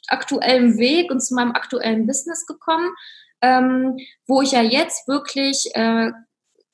aktuellen 0.08 0.78
Weg 0.78 1.10
und 1.10 1.20
zu 1.20 1.34
meinem 1.34 1.52
aktuellen 1.52 2.06
Business 2.06 2.46
gekommen, 2.46 2.90
ähm, 3.42 3.98
wo 4.26 4.40
ich 4.40 4.52
ja 4.52 4.62
jetzt 4.62 5.06
wirklich 5.08 5.70
äh, 5.74 6.10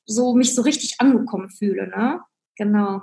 so 0.09 0.33
mich 0.33 0.55
so 0.55 0.61
richtig 0.61 0.99
angekommen 0.99 1.49
fühle, 1.49 1.87
ne? 1.87 2.21
Genau. 2.55 3.01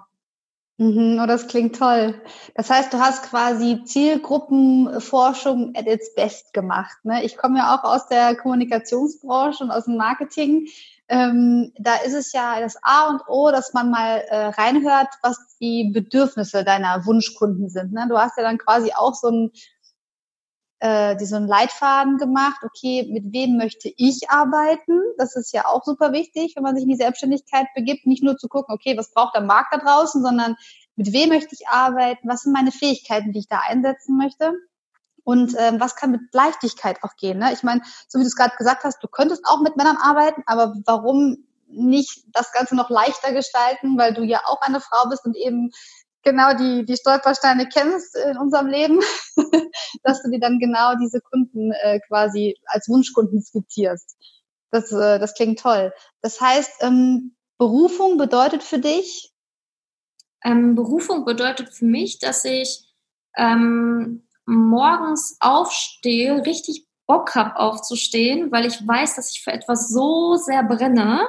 Mhm, 0.78 1.18
oh, 1.22 1.26
das 1.26 1.46
klingt 1.46 1.76
toll. 1.76 2.20
Das 2.54 2.68
heißt, 2.68 2.92
du 2.92 2.98
hast 2.98 3.22
quasi 3.30 3.82
Zielgruppenforschung 3.84 5.74
at 5.74 5.86
its 5.86 6.14
best 6.14 6.52
gemacht. 6.52 6.98
Ne? 7.02 7.24
Ich 7.24 7.38
komme 7.38 7.58
ja 7.58 7.74
auch 7.74 7.84
aus 7.84 8.08
der 8.08 8.36
Kommunikationsbranche 8.36 9.64
und 9.64 9.70
aus 9.70 9.86
dem 9.86 9.96
Marketing. 9.96 10.68
Ähm, 11.08 11.72
da 11.78 11.94
ist 12.04 12.12
es 12.12 12.32
ja 12.32 12.60
das 12.60 12.76
A 12.82 13.08
und 13.08 13.22
O, 13.26 13.50
dass 13.50 13.72
man 13.72 13.90
mal 13.90 14.18
äh, 14.28 14.48
reinhört, 14.48 15.08
was 15.22 15.56
die 15.60 15.92
Bedürfnisse 15.94 16.62
deiner 16.62 17.06
Wunschkunden 17.06 17.70
sind. 17.70 17.92
Ne? 17.92 18.06
Du 18.10 18.18
hast 18.18 18.36
ja 18.36 18.42
dann 18.42 18.58
quasi 18.58 18.92
auch 18.94 19.14
so 19.14 19.28
ein 19.28 19.52
äh, 20.78 21.18
so 21.24 21.36
einen 21.36 21.48
Leitfaden 21.48 22.18
gemacht, 22.18 22.60
okay, 22.62 23.08
mit 23.10 23.32
wem 23.32 23.56
möchte 23.56 23.92
ich 23.96 24.28
arbeiten? 24.28 25.00
Das 25.16 25.36
ist 25.36 25.52
ja 25.52 25.66
auch 25.66 25.84
super 25.84 26.12
wichtig, 26.12 26.54
wenn 26.54 26.62
man 26.62 26.74
sich 26.74 26.84
in 26.84 26.90
die 26.90 26.96
Selbstständigkeit 26.96 27.66
begibt, 27.74 28.06
nicht 28.06 28.22
nur 28.22 28.36
zu 28.36 28.48
gucken, 28.48 28.74
okay, 28.74 28.96
was 28.96 29.12
braucht 29.12 29.34
der 29.34 29.42
Markt 29.42 29.72
da 29.72 29.78
draußen, 29.78 30.22
sondern 30.22 30.56
mit 30.96 31.12
wem 31.12 31.30
möchte 31.30 31.54
ich 31.54 31.68
arbeiten, 31.68 32.28
was 32.28 32.42
sind 32.42 32.52
meine 32.52 32.72
Fähigkeiten, 32.72 33.32
die 33.32 33.40
ich 33.40 33.48
da 33.48 33.60
einsetzen 33.66 34.16
möchte 34.16 34.52
und 35.24 35.54
ähm, 35.58 35.80
was 35.80 35.96
kann 35.96 36.10
mit 36.10 36.20
Leichtigkeit 36.32 37.02
auch 37.02 37.16
gehen. 37.16 37.38
Ne? 37.38 37.52
Ich 37.52 37.62
meine, 37.62 37.82
so 38.06 38.18
wie 38.18 38.22
du 38.22 38.28
es 38.28 38.36
gerade 38.36 38.56
gesagt 38.56 38.84
hast, 38.84 39.02
du 39.02 39.08
könntest 39.08 39.44
auch 39.44 39.60
mit 39.60 39.76
Männern 39.76 39.96
arbeiten, 39.96 40.42
aber 40.46 40.74
warum 40.84 41.46
nicht 41.68 42.24
das 42.28 42.52
Ganze 42.52 42.76
noch 42.76 42.90
leichter 42.90 43.32
gestalten, 43.32 43.98
weil 43.98 44.14
du 44.14 44.22
ja 44.22 44.40
auch 44.46 44.60
eine 44.60 44.80
Frau 44.80 45.08
bist 45.08 45.24
und 45.24 45.36
eben 45.36 45.72
genau 46.26 46.54
die, 46.54 46.84
die 46.84 46.96
Stolpersteine 46.96 47.68
kennst 47.68 48.16
in 48.16 48.36
unserem 48.36 48.66
Leben, 48.66 49.00
dass 50.02 50.22
du 50.22 50.30
dir 50.30 50.40
dann 50.40 50.58
genau 50.58 50.94
diese 51.00 51.20
Kunden 51.20 51.72
äh, 51.72 52.00
quasi 52.08 52.56
als 52.66 52.88
Wunschkunden 52.88 53.40
skizzierst. 53.40 54.16
Das, 54.70 54.90
äh, 54.92 55.18
das 55.18 55.34
klingt 55.34 55.60
toll. 55.60 55.92
Das 56.20 56.40
heißt, 56.40 56.82
ähm, 56.82 57.36
Berufung 57.58 58.18
bedeutet 58.18 58.62
für 58.62 58.80
dich? 58.80 59.32
Ähm, 60.44 60.74
Berufung 60.74 61.24
bedeutet 61.24 61.70
für 61.70 61.86
mich, 61.86 62.18
dass 62.18 62.44
ich 62.44 62.92
ähm, 63.36 64.26
morgens 64.44 65.36
aufstehe, 65.40 66.44
richtig 66.44 66.86
Bock 67.06 67.36
habe 67.36 67.56
aufzustehen, 67.56 68.50
weil 68.50 68.66
ich 68.66 68.86
weiß, 68.86 69.14
dass 69.14 69.30
ich 69.30 69.42
für 69.42 69.52
etwas 69.52 69.88
so 69.88 70.34
sehr 70.34 70.64
brenne 70.64 71.28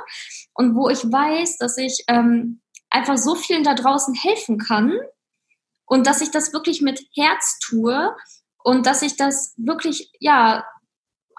und 0.56 0.75
wo 0.75 0.89
ich 0.89 1.04
weiß, 1.04 1.58
dass 1.58 1.77
ich 1.77 2.04
ähm, 2.08 2.62
einfach 2.89 3.17
so 3.17 3.36
vielen 3.36 3.63
da 3.63 3.74
draußen 3.74 4.13
helfen 4.13 4.58
kann 4.58 4.94
und 5.86 6.08
dass 6.08 6.22
ich 6.22 6.32
das 6.32 6.53
wirklich 6.53 6.82
mit 6.82 7.01
Herz 7.13 7.60
tue 7.60 8.15
und 8.63 8.86
dass 8.86 9.01
ich 9.01 9.15
das 9.15 9.53
wirklich, 9.58 10.12
ja, 10.20 10.65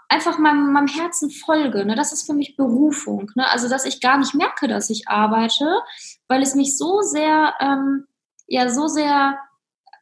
einfach 0.08 0.38
meinem, 0.38 0.72
meinem 0.72 0.88
Herzen 0.88 1.30
folge. 1.30 1.84
Ne? 1.84 1.94
Das 1.94 2.12
ist 2.12 2.26
für 2.26 2.32
mich 2.32 2.56
Berufung. 2.56 3.30
Ne? 3.34 3.48
Also, 3.50 3.68
dass 3.68 3.84
ich 3.84 4.00
gar 4.00 4.18
nicht 4.18 4.34
merke, 4.34 4.66
dass 4.66 4.90
ich 4.90 5.08
arbeite, 5.08 5.82
weil 6.28 6.42
es 6.42 6.54
mich 6.54 6.78
so 6.78 7.02
sehr, 7.02 7.54
ähm, 7.60 8.06
ja, 8.46 8.70
so 8.70 8.86
sehr 8.86 9.38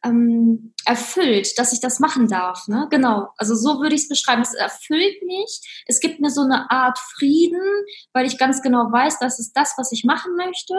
ähm, 0.03 0.73
erfüllt, 0.85 1.57
dass 1.59 1.73
ich 1.73 1.81
das 1.81 1.99
machen 1.99 2.27
darf. 2.29 2.67
Ne? 2.67 2.87
Genau, 2.89 3.29
also 3.37 3.55
so 3.55 3.81
würde 3.81 3.95
ich 3.95 4.03
es 4.03 4.07
beschreiben. 4.07 4.41
Es 4.41 4.53
erfüllt 4.53 5.21
mich. 5.23 5.83
Es 5.85 5.99
gibt 5.99 6.21
mir 6.21 6.31
so 6.31 6.41
eine 6.41 6.71
Art 6.71 6.97
Frieden, 6.97 7.61
weil 8.13 8.25
ich 8.25 8.37
ganz 8.37 8.61
genau 8.61 8.91
weiß, 8.91 9.19
das 9.19 9.39
ist 9.39 9.53
das, 9.53 9.73
was 9.77 9.91
ich 9.91 10.05
machen 10.05 10.35
möchte. 10.35 10.75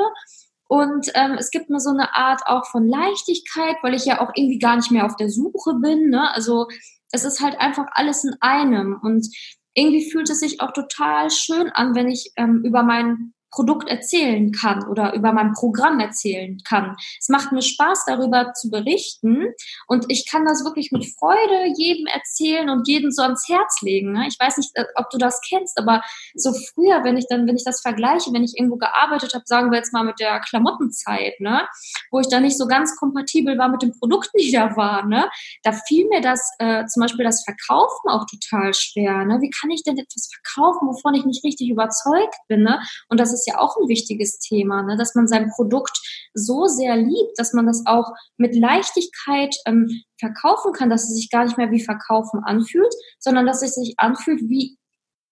Und 0.69 1.11
ähm, 1.15 1.37
es 1.39 1.51
gibt 1.51 1.71
mir 1.71 1.81
so 1.81 1.91
eine 1.91 2.15
Art 2.15 2.43
auch 2.47 2.67
von 2.67 2.87
Leichtigkeit, 2.87 3.77
weil 3.83 3.95
ich 3.95 4.05
ja 4.05 4.21
auch 4.21 4.31
irgendwie 4.35 4.59
gar 4.59 4.77
nicht 4.77 4.91
mehr 4.91 5.07
auf 5.07 5.17
der 5.17 5.31
Suche 5.31 5.75
bin. 5.81 6.11
Ne? 6.11 6.33
Also 6.35 6.67
es 7.11 7.25
ist 7.25 7.41
halt 7.41 7.59
einfach 7.59 7.87
alles 7.93 8.25
in 8.25 8.35
einem. 8.41 8.99
Und 9.03 9.27
irgendwie 9.75 10.11
fühlt 10.11 10.29
es 10.29 10.41
sich 10.41 10.61
auch 10.61 10.73
total 10.73 11.31
schön 11.31 11.71
an, 11.71 11.95
wenn 11.95 12.09
ich 12.09 12.33
ähm, 12.37 12.63
über 12.65 12.83
mein 12.83 13.33
Produkt 13.51 13.89
erzählen 13.89 14.53
kann 14.53 14.87
oder 14.89 15.15
über 15.15 15.33
mein 15.33 15.53
Programm 15.53 16.01
erzählen 16.01 16.59
kann. 16.67 16.97
Es 17.19 17.29
macht 17.29 17.53
mir 17.53 17.63
Spaß, 17.63 18.05
darüber 18.07 18.53
zu 18.53 18.71
berichten 18.71 19.47
und 19.87 20.07
ich 20.09 20.29
kann 20.31 20.45
das 20.45 20.65
wirklich 20.65 20.93
mit 20.93 21.07
Freude 21.19 21.73
jedem 21.77 22.07
erzählen 22.07 22.71
und 22.71 22.87
jedem 22.87 23.11
so 23.11 23.23
ans 23.23 23.49
Herz 23.49 23.81
legen. 23.83 24.13
Ne? 24.13 24.27
Ich 24.29 24.39
weiß 24.39 24.57
nicht, 24.57 24.71
äh, 24.75 24.85
ob 24.97 25.11
du 25.11 25.19
das 25.19 25.41
kennst, 25.49 25.79
aber 25.79 26.03
so 26.35 26.53
früher, 26.53 27.05
wenn 27.05 27.17
ich 27.17 27.27
dann, 27.29 27.47
wenn 27.47 27.57
ich 27.57 27.65
das 27.65 27.81
vergleiche, 27.81 28.33
wenn 28.33 28.45
ich 28.45 28.55
irgendwo 28.57 28.77
gearbeitet 28.77 29.35
habe, 29.35 29.45
sagen 29.47 29.71
wir 29.71 29.79
jetzt 29.79 29.93
mal 29.93 30.05
mit 30.05 30.21
der 30.21 30.41
Klamottenzeit, 30.41 31.41
ne, 31.41 31.67
wo 32.11 32.21
ich 32.21 32.29
da 32.29 32.41
nicht 32.41 32.59
so 32.59 32.67
ganz 32.67 32.97
kompatibel 32.97 33.59
war 33.59 33.69
mit 33.69 33.83
den 33.83 33.99
Produkten, 33.99 34.39
die 34.41 34.53
da 34.53 34.77
waren, 34.77 35.09
ne, 35.09 35.29
da 35.63 35.73
fiel 35.73 36.09
mir 36.09 36.21
das 36.21 36.41
äh, 36.59 36.87
zum 36.87 37.03
Beispiel 37.03 37.25
das 37.25 37.45
Verkaufen 37.45 38.11
auch 38.11 38.27
total 38.27 38.73
schwer. 38.75 39.25
Ne? 39.25 39.39
Wie 39.41 39.51
kann 39.51 39.71
ich 39.71 39.83
denn 39.83 39.99
etwas 39.99 40.31
verkaufen, 40.33 40.89
wovon 40.89 41.15
ich 41.15 41.25
nicht 41.25 41.45
richtig 41.45 41.71
überzeugt 41.71 42.37
bin? 42.49 42.63
Ne? 42.63 42.81
Und 43.09 43.21
das 43.21 43.33
ist 43.33 43.38
ist 43.39 43.47
ja 43.47 43.59
auch 43.59 43.77
ein 43.77 43.89
wichtiges 43.89 44.39
Thema, 44.39 44.83
ne? 44.83 44.97
dass 44.97 45.15
man 45.15 45.29
sein 45.29 45.51
Produkt 45.55 45.99
so 46.35 46.67
sehr 46.67 46.97
liebt, 46.97 47.39
dass 47.39 47.53
man 47.53 47.67
das 47.67 47.83
auch 47.87 48.13
mit 48.37 48.55
Leichtigkeit 48.55 49.55
ähm, 49.67 50.03
verkaufen 50.19 50.73
kann, 50.73 50.91
dass 50.91 51.05
es 51.05 51.17
sich 51.17 51.31
gar 51.31 51.45
nicht 51.45 51.59
mehr 51.59 51.71
wie 51.71 51.83
Verkaufen 51.83 52.43
anfühlt, 52.45 52.93
sondern 53.19 53.47
dass 53.47 53.63
es 53.63 53.75
sich 53.75 53.95
anfühlt 53.99 54.41
wie 54.43 54.79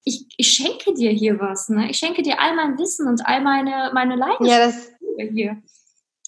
ich, 0.04 0.26
ich 0.36 0.48
schenke 0.50 0.94
dir 0.94 1.10
hier 1.10 1.40
was, 1.40 1.68
ne? 1.68 1.90
Ich 1.90 1.98
schenke 1.98 2.22
dir 2.22 2.40
all 2.40 2.54
mein 2.54 2.78
Wissen 2.78 3.08
und 3.08 3.26
all 3.26 3.42
meine, 3.42 3.90
meine 3.92 4.14
Leidenschaft 4.14 4.48
ja, 4.48 4.66
das, 4.66 5.32
hier. 5.32 5.60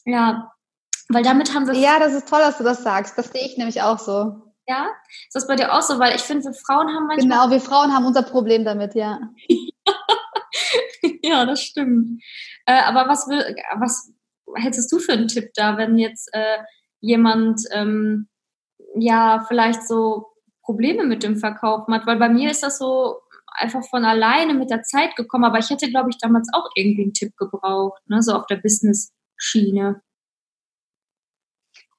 Ja, 0.04 0.52
weil 1.08 1.22
damit 1.22 1.54
haben 1.54 1.66
wir. 1.66 1.74
Ja, 1.74 1.98
das 1.98 2.12
ist 2.12 2.28
toll, 2.28 2.40
dass 2.40 2.58
du 2.58 2.64
das 2.64 2.82
sagst. 2.82 3.16
Das 3.16 3.30
sehe 3.30 3.46
ich 3.46 3.56
nämlich 3.56 3.80
auch 3.82 3.98
so. 3.98 4.42
Ja, 4.66 4.88
ist 5.26 5.34
das 5.34 5.46
bei 5.46 5.56
dir 5.56 5.72
auch 5.72 5.80
so? 5.80 5.98
Weil 5.98 6.14
ich 6.14 6.22
finde, 6.22 6.44
wir 6.44 6.52
Frauen 6.52 6.88
haben 6.88 7.06
manchmal. 7.06 7.28
Genau, 7.28 7.50
wir 7.50 7.60
Frauen 7.60 7.94
haben 7.94 8.04
unser 8.04 8.22
Problem 8.22 8.64
damit, 8.64 8.94
ja. 8.94 9.20
ja, 11.28 11.46
das 11.46 11.62
stimmt. 11.62 12.22
Äh, 12.66 12.82
aber 12.82 13.08
was 13.08 13.28
will, 13.28 13.42
was 13.78 14.12
hättest 14.54 14.90
du 14.92 14.98
für 14.98 15.12
einen 15.12 15.28
Tipp 15.28 15.50
da, 15.54 15.76
wenn 15.76 15.98
jetzt 15.98 16.28
äh, 16.32 16.58
jemand 17.00 17.62
ähm, 17.72 18.28
ja 18.94 19.44
vielleicht 19.48 19.86
so 19.86 20.26
Probleme 20.62 21.04
mit 21.04 21.22
dem 21.22 21.36
Verkaufen 21.36 21.94
hat? 21.94 22.06
Weil 22.06 22.18
bei 22.18 22.28
mir 22.28 22.50
ist 22.50 22.62
das 22.62 22.78
so 22.78 23.20
einfach 23.50 23.84
von 23.88 24.04
alleine 24.04 24.54
mit 24.54 24.70
der 24.70 24.82
Zeit 24.82 25.16
gekommen, 25.16 25.44
aber 25.44 25.58
ich 25.58 25.70
hätte, 25.70 25.90
glaube 25.90 26.10
ich, 26.10 26.18
damals 26.18 26.48
auch 26.52 26.68
irgendwie 26.74 27.02
einen 27.02 27.14
Tipp 27.14 27.36
gebraucht, 27.36 28.00
ne? 28.06 28.22
so 28.22 28.34
auf 28.34 28.46
der 28.46 28.56
Business-Schiene. 28.56 30.00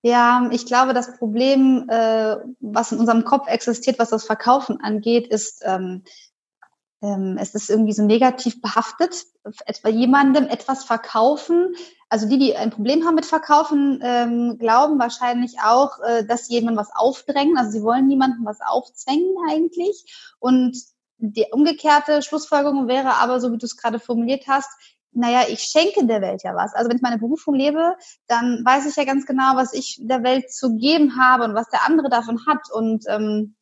Ja, 0.02 0.50
ich 0.54 0.66
glaube, 0.66 0.94
das 0.94 1.18
Problem, 1.18 1.86
äh, 1.90 2.38
was 2.62 2.94
in 2.94 3.00
unserem 3.00 3.26
Kopf 3.26 3.48
existiert, 3.50 4.00
was 4.00 4.12
das 4.12 4.26
Verkaufen 4.26 4.80
angeht, 4.80 5.28
ist, 5.28 5.62
ähm, 5.66 6.04
ähm, 7.02 7.38
es 7.40 7.56
ist 7.56 7.70
irgendwie 7.70 7.94
so 7.94 8.04
negativ 8.04 8.62
behaftet. 8.62 9.26
Etwa 9.66 9.90
jemandem 9.90 10.48
etwas 10.48 10.84
verkaufen. 10.84 11.74
Also 12.10 12.28
die, 12.28 12.38
die 12.38 12.56
ein 12.56 12.72
Problem 12.72 13.06
haben 13.06 13.16
mit 13.16 13.26
Verkaufen, 13.26 14.00
ähm, 14.04 14.58
glauben 14.58 15.00
wahrscheinlich 15.00 15.58
auch, 15.64 16.00
äh, 16.02 16.26
dass 16.26 16.48
sie 16.48 16.56
jemandem 16.56 16.80
was 16.80 16.92
aufdrängen. 16.94 17.58
Also 17.58 17.72
sie 17.72 17.84
wollen 17.84 18.08
niemandem 18.08 18.46
was 18.46 18.60
aufzwängen 18.62 19.36
eigentlich. 19.50 20.34
Und 20.40 20.78
die 21.18 21.46
umgekehrte 21.52 22.22
Schlussfolgerung 22.22 22.88
wäre 22.88 23.16
aber, 23.16 23.40
so 23.40 23.52
wie 23.52 23.58
du 23.58 23.66
es 23.66 23.78
gerade 23.78 24.00
formuliert 24.00 24.46
hast, 24.48 24.70
naja, 25.12 25.44
ich 25.50 25.62
schenke 25.62 26.06
der 26.06 26.22
Welt 26.22 26.44
ja 26.44 26.56
was. 26.56 26.74
Also 26.74 26.90
wenn 26.90 26.98
ich 26.98 27.02
meine 27.02 27.18
Berufung 27.18 27.56
lebe, 27.56 27.96
dann 28.28 28.64
weiß 28.64 28.86
ich 28.86 28.96
ja 28.96 29.06
ganz 29.06 29.26
genau, 29.26 29.56
was 29.56 29.74
ich 29.74 30.00
der 30.02 30.24
Welt 30.24 30.52
zu 30.52 30.76
geben 30.76 31.20
habe 31.20 31.46
und 31.46 31.56
was 31.56 31.70
der 31.70 31.86
andere 31.86 32.10
davon 32.10 32.46
hat. 32.46 32.70
Und 32.72 33.06
ähm, 33.08 33.56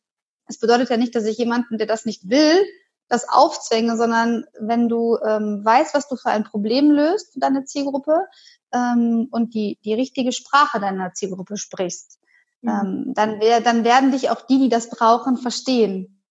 es 0.46 0.58
bedeutet 0.58 0.90
ja 0.90 0.96
nicht, 0.96 1.14
dass 1.14 1.24
ich 1.24 1.38
jemanden, 1.38 1.78
der 1.78 1.86
das 1.86 2.04
nicht 2.04 2.28
will, 2.28 2.64
das 3.08 3.28
aufzwänge, 3.28 3.96
sondern 3.96 4.44
wenn 4.60 4.88
du 4.88 5.18
ähm, 5.24 5.64
weißt, 5.64 5.94
was 5.94 6.08
du 6.08 6.16
für 6.16 6.30
ein 6.30 6.44
Problem 6.44 6.90
löst 6.90 7.32
für 7.32 7.40
deine 7.40 7.64
Zielgruppe 7.64 8.26
ähm, 8.72 9.28
und 9.30 9.54
die, 9.54 9.78
die 9.84 9.94
richtige 9.94 10.32
Sprache 10.32 10.80
deiner 10.80 11.12
Zielgruppe 11.14 11.56
sprichst, 11.56 12.18
mhm. 12.60 12.70
ähm, 12.70 13.12
dann, 13.14 13.40
wär, 13.40 13.60
dann 13.60 13.84
werden 13.84 14.12
dich 14.12 14.30
auch 14.30 14.42
die, 14.42 14.58
die 14.58 14.68
das 14.68 14.90
brauchen, 14.90 15.36
verstehen. 15.36 16.22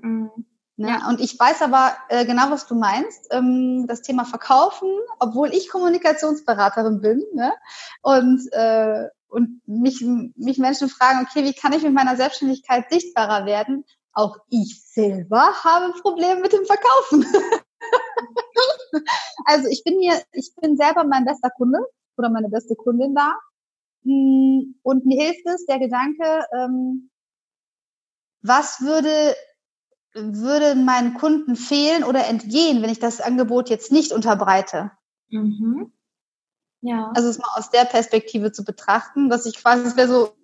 Mhm. 0.00 0.30
Ne? 0.78 0.90
Ja. 0.90 1.08
Und 1.08 1.20
ich 1.20 1.38
weiß 1.38 1.62
aber 1.62 1.96
äh, 2.08 2.24
genau, 2.24 2.50
was 2.50 2.66
du 2.66 2.76
meinst. 2.76 3.26
Ähm, 3.32 3.86
das 3.88 4.02
Thema 4.02 4.24
Verkaufen, 4.24 4.88
obwohl 5.18 5.52
ich 5.52 5.70
Kommunikationsberaterin 5.70 7.00
bin 7.00 7.22
ne? 7.34 7.52
und, 8.02 8.48
äh, 8.52 9.08
und 9.26 9.60
mich, 9.66 10.04
mich 10.36 10.58
Menschen 10.58 10.88
fragen, 10.88 11.26
okay, 11.26 11.44
wie 11.44 11.52
kann 11.52 11.72
ich 11.72 11.82
mit 11.82 11.92
meiner 11.92 12.16
Selbstständigkeit 12.16 12.90
sichtbarer 12.90 13.44
werden? 13.44 13.84
Auch 14.18 14.36
ich 14.50 14.82
selber 14.84 15.52
habe 15.62 15.92
Probleme 16.00 16.40
mit 16.40 16.52
dem 16.52 16.64
Verkaufen. 16.64 17.24
also 19.44 19.68
ich 19.68 19.84
bin 19.84 20.00
hier, 20.00 20.20
ich 20.32 20.52
bin 20.60 20.76
selber 20.76 21.04
mein 21.04 21.24
bester 21.24 21.50
Kunde 21.50 21.78
oder 22.16 22.28
meine 22.28 22.48
beste 22.48 22.74
Kundin 22.74 23.14
da. 23.14 23.36
Hm, 24.02 24.74
und 24.82 25.06
mir 25.06 25.22
hilft 25.22 25.46
es 25.46 25.66
der 25.66 25.78
Gedanke, 25.78 26.44
ähm, 26.52 27.10
was 28.42 28.80
würde 28.80 29.36
würde 30.14 30.74
meinen 30.74 31.14
Kunden 31.14 31.54
fehlen 31.54 32.02
oder 32.02 32.26
entgehen, 32.26 32.82
wenn 32.82 32.90
ich 32.90 32.98
das 32.98 33.20
Angebot 33.20 33.70
jetzt 33.70 33.92
nicht 33.92 34.10
unterbreite. 34.10 34.90
Mhm. 35.28 35.92
Ja. 36.80 37.12
Also 37.14 37.28
es 37.28 37.38
mal 37.38 37.54
aus 37.54 37.70
der 37.70 37.84
Perspektive 37.84 38.50
zu 38.50 38.64
betrachten, 38.64 39.30
dass 39.30 39.46
ich 39.46 39.62
quasi, 39.62 39.86
es 39.86 39.96
wäre 39.96 40.08
so 40.08 40.34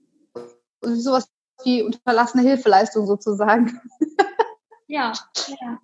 sowas 0.80 1.28
wie 1.62 1.82
unterlassene 1.82 2.42
Hilfeleistung 2.42 3.06
sozusagen. 3.06 3.80
Ja, 4.86 5.12
ja. 5.48 5.78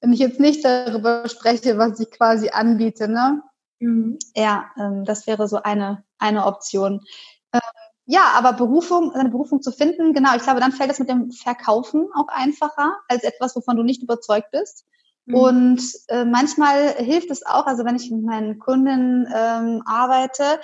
Wenn 0.00 0.12
ich 0.12 0.18
jetzt 0.18 0.40
nicht 0.40 0.64
darüber 0.64 1.28
spreche, 1.28 1.78
was 1.78 2.00
ich 2.00 2.10
quasi 2.10 2.48
anbiete, 2.48 3.06
ne? 3.06 3.42
Mhm. 3.78 4.18
Ja, 4.34 4.70
ähm, 4.78 5.04
das 5.04 5.26
wäre 5.26 5.48
so 5.48 5.62
eine, 5.62 6.04
eine 6.18 6.46
Option. 6.46 7.04
Ähm, 7.52 7.60
ja, 8.06 8.32
aber 8.34 8.52
Berufung, 8.54 9.12
seine 9.14 9.28
Berufung 9.28 9.62
zu 9.62 9.70
finden, 9.70 10.12
genau, 10.12 10.34
ich 10.34 10.42
glaube, 10.42 10.60
dann 10.60 10.72
fällt 10.72 10.90
es 10.90 10.98
mit 10.98 11.08
dem 11.08 11.30
Verkaufen 11.30 12.08
auch 12.14 12.28
einfacher 12.28 12.96
als 13.08 13.22
etwas, 13.22 13.54
wovon 13.54 13.76
du 13.76 13.82
nicht 13.82 14.02
überzeugt 14.02 14.50
bist. 14.50 14.86
Mhm. 15.26 15.34
Und 15.34 15.82
äh, 16.08 16.24
manchmal 16.24 16.94
hilft 16.94 17.30
es 17.30 17.46
auch, 17.46 17.66
also 17.66 17.84
wenn 17.84 17.96
ich 17.96 18.10
mit 18.10 18.24
meinen 18.24 18.58
Kunden 18.58 19.26
ähm, 19.32 19.82
arbeite, 19.86 20.60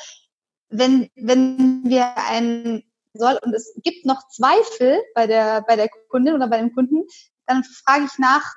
wenn, 0.69 1.11
wenn 1.15 1.85
wir 1.85 2.17
ein 2.29 2.83
soll 3.19 3.39
und 3.43 3.55
es 3.55 3.73
gibt 3.83 4.07
noch 4.07 4.29
Zweifel 4.29 5.03
bei 5.15 5.27
der, 5.27 5.63
bei 5.63 5.77
der 5.77 5.89
Kundin 6.09 6.35
oder 6.35 6.49
bei 6.49 6.59
dem 6.59 6.75
Kunden, 6.75 7.05
dann 7.47 7.65
frage 7.65 8.05
ich 8.05 8.19
nach, 8.19 8.55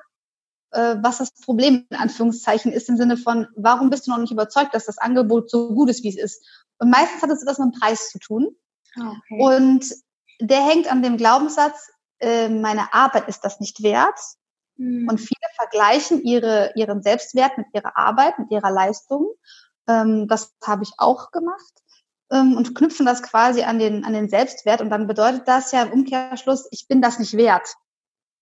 äh, 0.72 0.96
was 1.02 1.18
das 1.18 1.34
Problem 1.34 1.86
in 1.90 1.98
Anführungszeichen 1.98 2.72
ist, 2.72 2.90
im 2.90 2.98
Sinne 2.98 3.18
von, 3.18 3.48
warum 3.56 3.90
bist 3.90 4.08
du 4.08 4.12
noch 4.12 4.18
nicht 4.18 4.32
überzeugt, 4.32 4.74
dass 4.74 4.86
das 4.86 4.98
Angebot 4.98 5.50
so 5.50 5.74
gut 5.74 5.90
ist, 5.90 6.04
wie 6.04 6.10
es 6.10 6.18
ist? 6.18 6.46
Und 6.78 6.90
meistens 6.90 7.22
hat 7.22 7.30
es 7.30 7.42
etwas 7.42 7.60
mit 7.60 7.74
dem 7.74 7.80
Preis 7.80 8.10
zu 8.10 8.20
tun. 8.20 8.56
Ah, 9.00 9.14
okay. 9.18 9.58
Und 9.58 9.86
der 10.40 10.66
hängt 10.66 10.92
an 10.92 11.04
dem 11.04 11.18
Glaubenssatz, 11.18 11.92
äh, 12.20 12.50
meine 12.50 12.94
Arbeit 12.94 13.28
ist 13.28 13.42
das 13.42 13.60
nicht 13.60 13.84
wert. 13.84 14.20
Mhm. 14.78 15.08
Und 15.08 15.20
viele 15.20 15.38
vergleichen 15.56 16.24
ihre, 16.24 16.72
ihren 16.76 17.04
Selbstwert 17.04 17.58
mit 17.58 17.68
ihrer 17.74 17.98
Arbeit, 17.98 18.40
mit 18.40 18.52
ihrer 18.52 18.72
Leistung. 18.72 19.30
Ähm, 19.88 20.28
das 20.28 20.54
habe 20.64 20.84
ich 20.84 20.92
auch 20.98 21.32
gemacht. 21.32 21.74
Ähm, 22.32 22.56
und 22.56 22.76
knüpfen 22.76 23.06
das 23.06 23.24
quasi 23.24 23.64
an 23.64 23.80
den, 23.80 24.06
an 24.06 24.14
den 24.14 24.30
Selbstwert. 24.30 24.82
Und 24.82 24.90
dann 24.90 25.08
bedeutet 25.08 25.48
das 25.48 25.72
ja 25.72 25.84
im 25.84 25.92
Umkehrschluss, 25.92 26.68
ich 26.72 26.88
bin 26.88 27.02
das 27.02 27.20
nicht 27.20 27.36
wert 27.36 27.68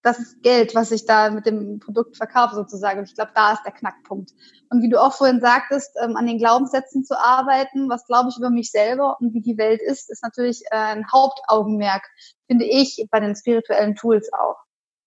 das 0.01 0.19
ist 0.19 0.41
Geld, 0.43 0.75
was 0.75 0.91
ich 0.91 1.05
da 1.05 1.29
mit 1.29 1.45
dem 1.45 1.79
Produkt 1.79 2.15
verkaufe 2.15 2.55
sozusagen. 2.55 2.99
Und 2.99 3.09
ich 3.09 3.15
glaube, 3.15 3.31
da 3.35 3.53
ist 3.53 3.63
der 3.65 3.73
Knackpunkt. 3.73 4.31
Und 4.69 4.81
wie 4.81 4.89
du 4.89 5.01
auch 5.01 5.13
vorhin 5.13 5.41
sagtest, 5.41 5.91
ähm, 6.01 6.15
an 6.15 6.25
den 6.25 6.37
Glaubenssätzen 6.37 7.03
zu 7.03 7.19
arbeiten, 7.19 7.89
was 7.89 8.05
glaube 8.05 8.29
ich 8.29 8.37
über 8.37 8.49
mich 8.49 8.71
selber 8.71 9.17
und 9.19 9.33
wie 9.33 9.41
die 9.41 9.57
Welt 9.57 9.81
ist, 9.81 10.09
ist 10.09 10.23
natürlich 10.23 10.61
äh, 10.71 10.77
ein 10.77 11.05
Hauptaugenmerk, 11.11 12.03
finde 12.47 12.65
ich, 12.65 13.05
bei 13.11 13.19
den 13.19 13.35
spirituellen 13.35 13.95
Tools 13.95 14.31
auch. 14.33 14.57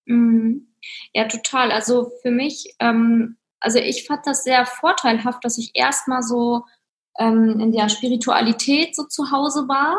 Mhm. 0.05 0.75
Ja, 1.13 1.27
total. 1.27 1.71
Also 1.71 2.11
für 2.21 2.31
mich, 2.31 2.75
ähm, 2.79 3.37
also 3.59 3.79
ich 3.79 4.05
fand 4.05 4.27
das 4.27 4.43
sehr 4.43 4.65
vorteilhaft, 4.65 5.43
dass 5.43 5.57
ich 5.57 5.71
erstmal 5.73 6.21
so 6.21 6.65
ähm, 7.19 7.59
in 7.59 7.71
der 7.71 7.89
Spiritualität 7.89 8.95
so 8.95 9.03
zu 9.03 9.31
Hause 9.31 9.67
war 9.67 9.97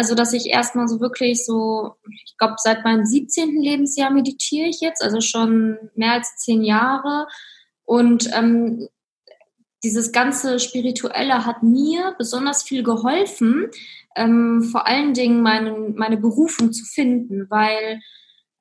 also, 0.00 0.14
dass 0.14 0.32
ich 0.32 0.46
erstmal 0.46 0.88
so 0.88 0.98
wirklich 1.00 1.44
so, 1.44 1.96
ich 2.24 2.34
glaube, 2.38 2.54
seit 2.56 2.84
meinem 2.84 3.04
17. 3.04 3.60
Lebensjahr 3.60 4.10
meditiere 4.10 4.66
ich 4.66 4.80
jetzt, 4.80 5.02
also 5.02 5.20
schon 5.20 5.76
mehr 5.94 6.12
als 6.12 6.36
zehn 6.36 6.62
Jahre. 6.62 7.26
Und 7.84 8.30
ähm, 8.32 8.88
dieses 9.84 10.10
ganze 10.10 10.58
Spirituelle 10.58 11.44
hat 11.44 11.62
mir 11.62 12.14
besonders 12.16 12.62
viel 12.62 12.82
geholfen, 12.82 13.68
ähm, 14.16 14.62
vor 14.62 14.86
allen 14.86 15.12
Dingen 15.12 15.42
meine, 15.42 15.72
meine 15.94 16.16
Berufung 16.16 16.72
zu 16.72 16.86
finden, 16.86 17.50
weil 17.50 18.00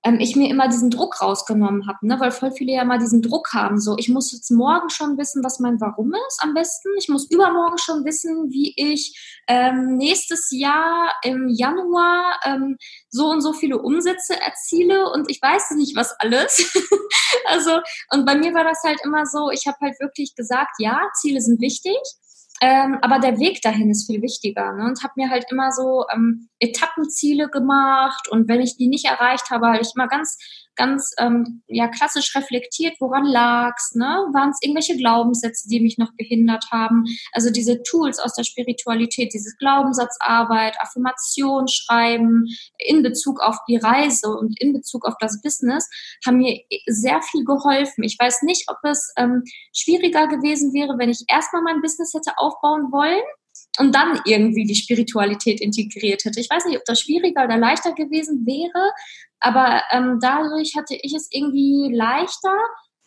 ähm, 0.03 0.19
ich 0.19 0.35
mir 0.35 0.49
immer 0.49 0.67
diesen 0.69 0.89
Druck 0.89 1.21
rausgenommen 1.21 1.88
habe, 1.88 2.07
ne? 2.07 2.19
weil 2.19 2.31
voll 2.31 2.51
viele 2.51 2.73
ja 2.73 2.85
mal 2.85 2.99
diesen 2.99 3.21
Druck 3.21 3.53
haben, 3.53 3.79
so 3.79 3.95
ich 3.97 4.09
muss 4.09 4.31
jetzt 4.31 4.49
morgen 4.49 4.89
schon 4.89 5.17
wissen, 5.17 5.43
was 5.43 5.59
mein 5.59 5.81
Warum 5.81 6.13
ist 6.27 6.39
am 6.41 6.53
besten. 6.53 6.89
Ich 6.97 7.09
muss 7.09 7.29
übermorgen 7.29 7.77
schon 7.77 8.05
wissen, 8.05 8.49
wie 8.49 8.73
ich 8.77 9.41
ähm, 9.47 9.97
nächstes 9.97 10.49
Jahr 10.51 11.12
im 11.23 11.49
Januar 11.49 12.39
ähm, 12.45 12.77
so 13.09 13.29
und 13.29 13.41
so 13.41 13.53
viele 13.53 13.79
Umsätze 13.79 14.39
erziele 14.39 15.12
und 15.12 15.29
ich 15.29 15.41
weiß 15.41 15.71
nicht, 15.71 15.95
was 15.95 16.15
alles. 16.19 16.71
also 17.45 17.79
und 18.12 18.25
bei 18.25 18.35
mir 18.35 18.53
war 18.53 18.63
das 18.63 18.81
halt 18.85 18.99
immer 19.03 19.25
so, 19.25 19.51
ich 19.51 19.67
habe 19.67 19.77
halt 19.81 19.99
wirklich 19.99 20.35
gesagt, 20.35 20.75
ja, 20.79 21.01
Ziele 21.19 21.41
sind 21.41 21.59
wichtig, 21.59 21.97
Ähm, 22.62 22.98
aber 23.02 23.19
der 23.19 23.39
Weg 23.39 23.62
dahin 23.62 23.89
ist 23.89 24.06
viel 24.06 24.22
wichtiger. 24.22 24.74
Ne? 24.74 24.86
Und 24.86 25.02
habe 25.04 25.13
mir 25.15 25.30
halt 25.30 25.45
immer 25.50 25.72
so 25.72 26.06
ähm, 26.13 26.50
Etappenziele 26.60 27.50
gemacht. 27.50 28.28
Und 28.30 28.50
wenn 28.50 28.62
ich 28.62 28.76
die 28.76 28.88
nicht 28.88 29.06
erreicht 29.06 29.50
habe, 29.50 29.67
habe 29.67 29.80
ich 29.82 29.91
immer 29.95 30.08
ganz 30.08 30.38
ganz 30.79 31.11
ähm, 31.19 31.61
ja 31.67 31.89
klassisch 31.89 32.33
reflektiert, 32.35 32.95
woran 32.99 33.25
lag's, 33.25 33.93
ne? 33.95 34.25
Waren 34.33 34.51
es 34.51 34.59
irgendwelche 34.61 34.95
Glaubenssätze, 34.95 35.67
die 35.67 35.81
mich 35.81 35.97
noch 35.97 36.11
behindert 36.17 36.65
haben? 36.71 37.03
Also 37.33 37.51
diese 37.51 37.83
Tools 37.83 38.17
aus 38.17 38.33
der 38.33 38.45
Spiritualität, 38.45 39.33
dieses 39.33 39.57
Glaubenssatzarbeit, 39.57 40.79
Affirmation 40.79 41.67
schreiben 41.67 42.45
in 42.77 43.03
Bezug 43.03 43.41
auf 43.41 43.57
die 43.67 43.75
Reise 43.75 44.29
und 44.29 44.59
in 44.61 44.71
Bezug 44.71 45.05
auf 45.05 45.15
das 45.19 45.41
Business 45.41 45.87
haben 46.25 46.37
mir 46.37 46.61
sehr 46.87 47.21
viel 47.21 47.43
geholfen. 47.43 48.03
Ich 48.03 48.17
weiß 48.17 48.43
nicht, 48.43 48.63
ob 48.69 48.77
es 48.83 49.11
ähm, 49.17 49.43
schwieriger 49.75 50.27
gewesen 50.27 50.73
wäre, 50.73 50.97
wenn 50.97 51.09
ich 51.09 51.25
erstmal 51.27 51.61
mein 51.61 51.81
Business 51.81 52.13
hätte 52.13 52.31
aufbauen 52.37 52.91
wollen 52.91 53.21
und 53.80 53.95
dann 53.95 54.19
irgendwie 54.26 54.65
die 54.65 54.76
Spiritualität 54.76 55.62
integriert 55.62 56.26
hätte. 56.26 56.39
Ich 56.39 56.50
weiß 56.50 56.65
nicht, 56.65 56.78
ob 56.78 56.86
das 56.86 57.02
schwieriger 57.02 57.45
oder 57.45 57.58
leichter 57.58 57.93
gewesen 57.93 58.45
wäre, 58.45 58.91
aber 59.39 59.82
ähm, 59.91 60.19
dadurch 60.22 60.76
hatte 60.76 60.98
ich 61.02 61.13
es 61.13 61.30
irgendwie 61.32 61.93
leichter, 61.93 62.56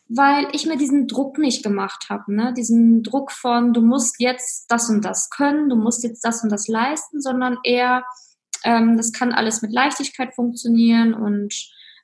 weil 0.09 0.49
ich 0.53 0.67
mir 0.67 0.77
diesen 0.77 1.07
Druck 1.09 1.39
nicht 1.39 1.63
gemacht 1.63 2.07
habe, 2.11 2.35
ne? 2.35 2.53
Diesen 2.57 3.03
Druck 3.03 3.33
von, 3.33 3.73
du 3.73 3.81
musst 3.81 4.17
jetzt 4.19 4.67
das 4.71 4.89
und 4.91 5.05
das 5.05 5.31
können, 5.31 5.69
du 5.69 5.77
musst 5.77 6.05
jetzt 6.05 6.25
das 6.25 6.43
und 6.43 6.51
das 6.51 6.69
leisten, 6.69 7.21
sondern 7.21 7.59
eher, 7.65 8.05
ähm, 8.65 8.97
das 8.97 9.13
kann 9.13 9.33
alles 9.33 9.63
mit 9.63 9.73
Leichtigkeit 9.73 10.35
funktionieren 10.35 11.15
und 11.15 11.55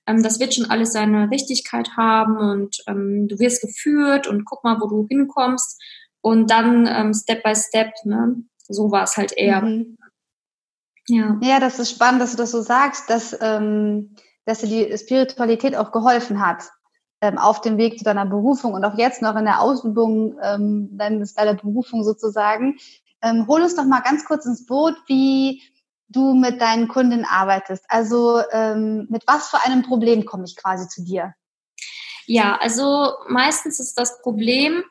ähm, 0.07 0.23
das 0.23 0.41
wird 0.41 0.55
schon 0.55 0.67
alles 0.67 0.93
seine 0.93 1.31
Richtigkeit 1.31 1.91
haben 1.97 2.39
und 2.39 2.79
ähm, 2.87 3.29
du 3.29 3.39
wirst 3.39 3.61
geführt 3.61 4.27
und 4.27 4.45
guck 4.45 4.65
mal, 4.65 4.81
wo 4.81 4.87
du 4.89 5.07
hinkommst 5.09 5.81
und 6.29 6.51
dann 6.51 6.87
ähm, 6.87 7.15
Step 7.15 7.43
by 7.43 7.55
Step, 7.57 7.93
ne? 8.05 8.37
So 8.69 8.91
war 8.91 9.05
es 9.05 9.17
halt 9.17 9.33
eher. 9.33 9.63
Mhm. 9.63 9.97
Ja. 11.09 11.39
ja, 11.41 11.59
das 11.59 11.79
ist 11.79 11.91
spannend, 11.91 12.21
dass 12.21 12.33
du 12.33 12.37
das 12.37 12.51
so 12.51 12.61
sagst, 12.61 13.09
dass, 13.09 13.35
ähm, 13.41 14.15
dass 14.45 14.61
dir 14.61 14.89
die 14.89 14.99
Spiritualität 14.99 15.75
auch 15.75 15.91
geholfen 15.91 16.47
hat 16.47 16.69
ähm, 17.23 17.39
auf 17.39 17.63
dem 17.63 17.79
Weg 17.79 17.97
zu 17.97 18.05
deiner 18.05 18.27
Berufung 18.27 18.75
und 18.75 18.85
auch 18.85 18.99
jetzt 18.99 19.23
noch 19.23 19.35
in 19.37 19.47
der 19.47 19.63
Ausübung 19.63 20.39
ähm, 20.43 20.91
deines, 20.99 21.33
deiner 21.33 21.55
Berufung 21.55 22.05
sozusagen. 22.05 22.77
Ähm, 23.23 23.47
hol 23.49 23.63
uns 23.63 23.75
doch 23.75 23.85
mal 23.85 24.01
ganz 24.01 24.27
kurz 24.27 24.45
ins 24.45 24.67
Boot, 24.67 24.97
wie 25.07 25.63
du 26.09 26.35
mit 26.35 26.61
deinen 26.61 26.89
Kunden 26.89 27.25
arbeitest. 27.25 27.87
Also 27.89 28.43
ähm, 28.53 29.07
mit 29.09 29.23
was 29.27 29.49
für 29.49 29.65
einem 29.65 29.83
Problem 29.83 30.27
komme 30.27 30.45
ich 30.45 30.57
quasi 30.57 30.89
zu 30.89 31.03
dir? 31.03 31.33
Ja, 32.27 32.59
also 32.61 33.15
meistens 33.29 33.81
ist 33.81 33.97
das 33.99 34.21
Problem, 34.21 34.85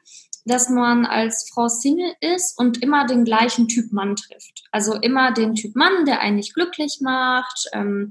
dass 0.47 0.69
man 0.69 1.05
als 1.05 1.49
Frau 1.53 1.67
Single 1.67 2.13
ist 2.21 2.57
und 2.57 2.81
immer 2.81 3.05
den 3.05 3.25
gleichen 3.25 3.67
Typ 3.67 3.91
Mann 3.91 4.15
trifft. 4.15 4.63
Also 4.71 4.93
immer 4.95 5.31
den 5.31 5.55
Typ 5.55 5.75
Mann, 5.75 6.05
der 6.05 6.21
einen 6.21 6.37
nicht 6.37 6.53
glücklich 6.53 6.99
macht, 7.01 7.69
ähm, 7.73 8.09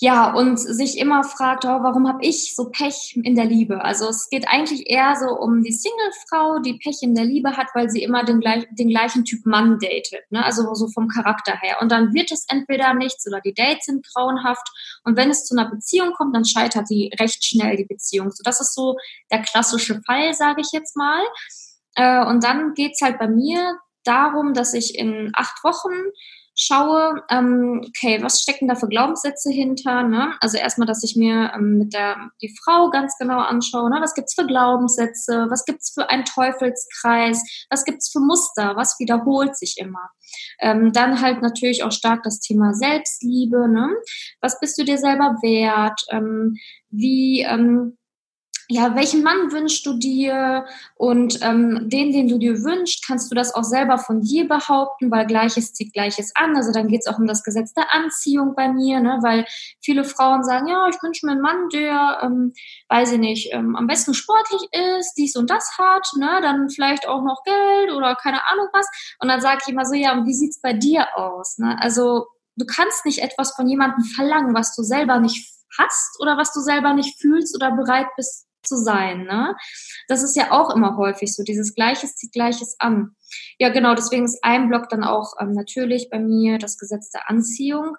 ja, 0.00 0.32
und 0.32 0.58
sich 0.58 0.98
immer 0.98 1.22
fragt, 1.22 1.64
oh, 1.64 1.82
warum 1.82 2.08
habe 2.08 2.18
ich 2.24 2.56
so 2.56 2.68
Pech 2.68 3.16
in 3.22 3.36
der 3.36 3.44
Liebe? 3.44 3.84
Also 3.84 4.08
es 4.08 4.28
geht 4.28 4.48
eigentlich 4.48 4.90
eher 4.90 5.14
so 5.14 5.38
um 5.38 5.62
die 5.62 5.70
Single-Frau, 5.70 6.58
die 6.58 6.74
Pech 6.74 6.98
in 7.02 7.14
der 7.14 7.24
Liebe 7.24 7.56
hat, 7.56 7.68
weil 7.74 7.88
sie 7.88 8.02
immer 8.02 8.24
den, 8.24 8.40
gleich, 8.40 8.66
den 8.72 8.88
gleichen 8.88 9.24
Typ 9.24 9.46
Mann 9.46 9.78
datet, 9.78 10.24
ne? 10.30 10.44
also 10.44 10.74
so 10.74 10.88
vom 10.88 11.06
Charakter 11.06 11.56
her. 11.60 11.76
Und 11.80 11.92
dann 11.92 12.12
wird 12.12 12.32
es 12.32 12.44
entweder 12.48 12.92
nichts 12.94 13.24
oder 13.28 13.40
die 13.40 13.54
Dates 13.54 13.84
sind 13.84 14.04
grauenhaft. 14.04 14.66
Und 15.04 15.16
wenn 15.16 15.30
es 15.30 15.44
zu 15.44 15.56
einer 15.56 15.70
Beziehung 15.70 16.12
kommt, 16.14 16.34
dann 16.34 16.44
scheitert 16.44 16.90
die 16.90 17.12
recht 17.20 17.44
schnell, 17.44 17.76
die 17.76 17.84
Beziehung. 17.84 18.32
So, 18.32 18.42
das 18.42 18.60
ist 18.60 18.74
so 18.74 18.96
der 19.30 19.42
klassische 19.42 20.02
Fall, 20.04 20.34
sage 20.34 20.60
ich 20.60 20.72
jetzt 20.72 20.96
mal. 20.96 21.22
Äh, 21.94 22.26
und 22.26 22.42
dann 22.42 22.74
geht's 22.74 23.00
halt 23.00 23.20
bei 23.20 23.28
mir 23.28 23.78
darum, 24.02 24.54
dass 24.54 24.74
ich 24.74 24.98
in 24.98 25.30
acht 25.34 25.62
Wochen 25.62 25.92
schaue, 26.56 27.22
ähm, 27.30 27.82
okay, 27.88 28.22
was 28.22 28.40
stecken 28.40 28.68
da 28.68 28.74
für 28.74 28.88
Glaubenssätze 28.88 29.50
hinter? 29.50 30.02
Ne? 30.04 30.34
Also 30.40 30.56
erstmal, 30.56 30.86
dass 30.86 31.02
ich 31.02 31.16
mir 31.16 31.52
ähm, 31.54 31.78
mit 31.78 31.92
der 31.92 32.30
die 32.42 32.54
Frau 32.62 32.90
ganz 32.90 33.16
genau 33.18 33.38
anschaue, 33.38 33.90
ne? 33.90 33.98
was 34.00 34.14
gibt's 34.14 34.34
für 34.34 34.46
Glaubenssätze, 34.46 35.46
was 35.50 35.64
gibt's 35.64 35.92
für 35.92 36.08
einen 36.10 36.24
Teufelskreis, 36.24 37.42
was 37.70 37.84
gibt's 37.84 38.10
für 38.10 38.20
Muster, 38.20 38.76
was 38.76 38.96
wiederholt 38.98 39.56
sich 39.56 39.76
immer. 39.78 40.10
Ähm, 40.60 40.92
dann 40.92 41.20
halt 41.20 41.42
natürlich 41.42 41.82
auch 41.82 41.92
stark 41.92 42.22
das 42.22 42.40
Thema 42.40 42.74
Selbstliebe, 42.74 43.68
ne? 43.68 43.90
Was 44.40 44.58
bist 44.60 44.78
du 44.78 44.84
dir 44.84 44.98
selber 44.98 45.36
wert? 45.42 46.00
Ähm, 46.10 46.56
wie 46.90 47.42
ähm, 47.42 47.96
ja, 48.68 48.94
welchen 48.94 49.22
Mann 49.22 49.52
wünschst 49.52 49.84
du 49.84 49.94
dir? 49.94 50.64
Und 50.94 51.38
ähm, 51.42 51.88
den, 51.90 52.12
den 52.12 52.28
du 52.28 52.38
dir 52.38 52.62
wünschst, 52.62 53.06
kannst 53.06 53.30
du 53.30 53.34
das 53.34 53.54
auch 53.54 53.64
selber 53.64 53.98
von 53.98 54.22
dir 54.22 54.48
behaupten, 54.48 55.10
weil 55.10 55.26
Gleiches 55.26 55.74
zieht 55.74 55.92
Gleiches 55.92 56.32
an. 56.34 56.56
Also 56.56 56.72
dann 56.72 56.88
geht's 56.88 57.06
auch 57.06 57.18
um 57.18 57.26
das 57.26 57.42
Gesetz 57.42 57.74
der 57.74 57.92
Anziehung 57.92 58.54
bei 58.54 58.72
mir, 58.72 59.00
ne? 59.00 59.18
weil 59.22 59.44
viele 59.82 60.04
Frauen 60.04 60.44
sagen, 60.44 60.66
ja, 60.66 60.86
ich 60.88 61.02
wünsche 61.02 61.26
mir 61.26 61.32
einen 61.32 61.42
Mann, 61.42 61.68
der, 61.72 62.20
ähm, 62.22 62.54
weiß 62.88 63.12
ich 63.12 63.18
nicht, 63.18 63.52
ähm, 63.52 63.76
am 63.76 63.86
besten 63.86 64.14
sportlich 64.14 64.62
ist, 64.98 65.14
dies 65.14 65.36
und 65.36 65.50
das 65.50 65.76
hat, 65.76 66.08
ne? 66.16 66.40
dann 66.40 66.70
vielleicht 66.70 67.06
auch 67.06 67.22
noch 67.22 67.42
Geld 67.44 67.92
oder 67.94 68.14
keine 68.14 68.46
Ahnung 68.50 68.68
was. 68.72 68.86
Und 69.20 69.28
dann 69.28 69.42
sage 69.42 69.60
ich 69.62 69.72
immer 69.72 69.84
so, 69.84 69.94
ja, 69.94 70.12
und 70.12 70.26
wie 70.26 70.34
sieht's 70.34 70.60
bei 70.60 70.72
dir 70.72 71.06
aus? 71.16 71.58
Ne? 71.58 71.76
Also 71.80 72.28
du 72.56 72.64
kannst 72.64 73.04
nicht 73.04 73.18
etwas 73.18 73.54
von 73.54 73.68
jemandem 73.68 74.04
verlangen, 74.04 74.54
was 74.54 74.74
du 74.74 74.82
selber 74.82 75.20
nicht 75.20 75.52
hast 75.78 76.18
oder 76.20 76.38
was 76.38 76.52
du 76.52 76.60
selber 76.60 76.94
nicht 76.94 77.20
fühlst 77.20 77.54
oder 77.54 77.72
bereit 77.72 78.06
bist 78.16 78.46
zu 78.64 78.76
sein. 78.76 79.24
Ne? 79.24 79.54
Das 80.08 80.22
ist 80.22 80.36
ja 80.36 80.50
auch 80.50 80.74
immer 80.74 80.96
häufig 80.96 81.34
so, 81.34 81.42
dieses 81.42 81.74
Gleiches 81.74 82.16
zieht 82.16 82.32
Gleiches 82.32 82.76
an. 82.78 83.14
Ja, 83.58 83.70
genau, 83.70 83.94
deswegen 83.94 84.24
ist 84.24 84.42
ein 84.42 84.68
Block 84.68 84.88
dann 84.88 85.04
auch 85.04 85.34
ähm, 85.40 85.52
natürlich 85.52 86.08
bei 86.10 86.18
mir 86.18 86.58
das 86.58 86.78
Gesetz 86.78 87.10
der 87.10 87.28
Anziehung. 87.28 87.96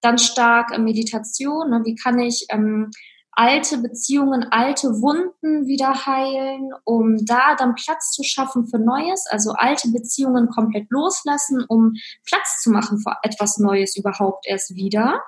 Dann 0.00 0.18
stark 0.18 0.72
äh, 0.72 0.78
Meditation. 0.78 1.70
Ne? 1.70 1.82
Wie 1.84 1.94
kann 1.94 2.18
ich 2.18 2.46
ähm, 2.50 2.90
alte 3.38 3.78
Beziehungen, 3.78 4.48
alte 4.50 4.88
Wunden 5.00 5.68
wieder 5.68 6.06
heilen, 6.06 6.72
um 6.84 7.24
da 7.24 7.54
dann 7.54 7.76
Platz 7.76 8.10
zu 8.10 8.24
schaffen 8.24 8.66
für 8.66 8.80
Neues, 8.80 9.26
also 9.30 9.52
alte 9.52 9.88
Beziehungen 9.92 10.48
komplett 10.48 10.90
loslassen, 10.90 11.64
um 11.68 11.92
Platz 12.26 12.60
zu 12.60 12.70
machen 12.70 12.98
für 12.98 13.14
etwas 13.22 13.58
Neues 13.58 13.96
überhaupt 13.96 14.44
erst 14.48 14.74
wieder. 14.74 15.20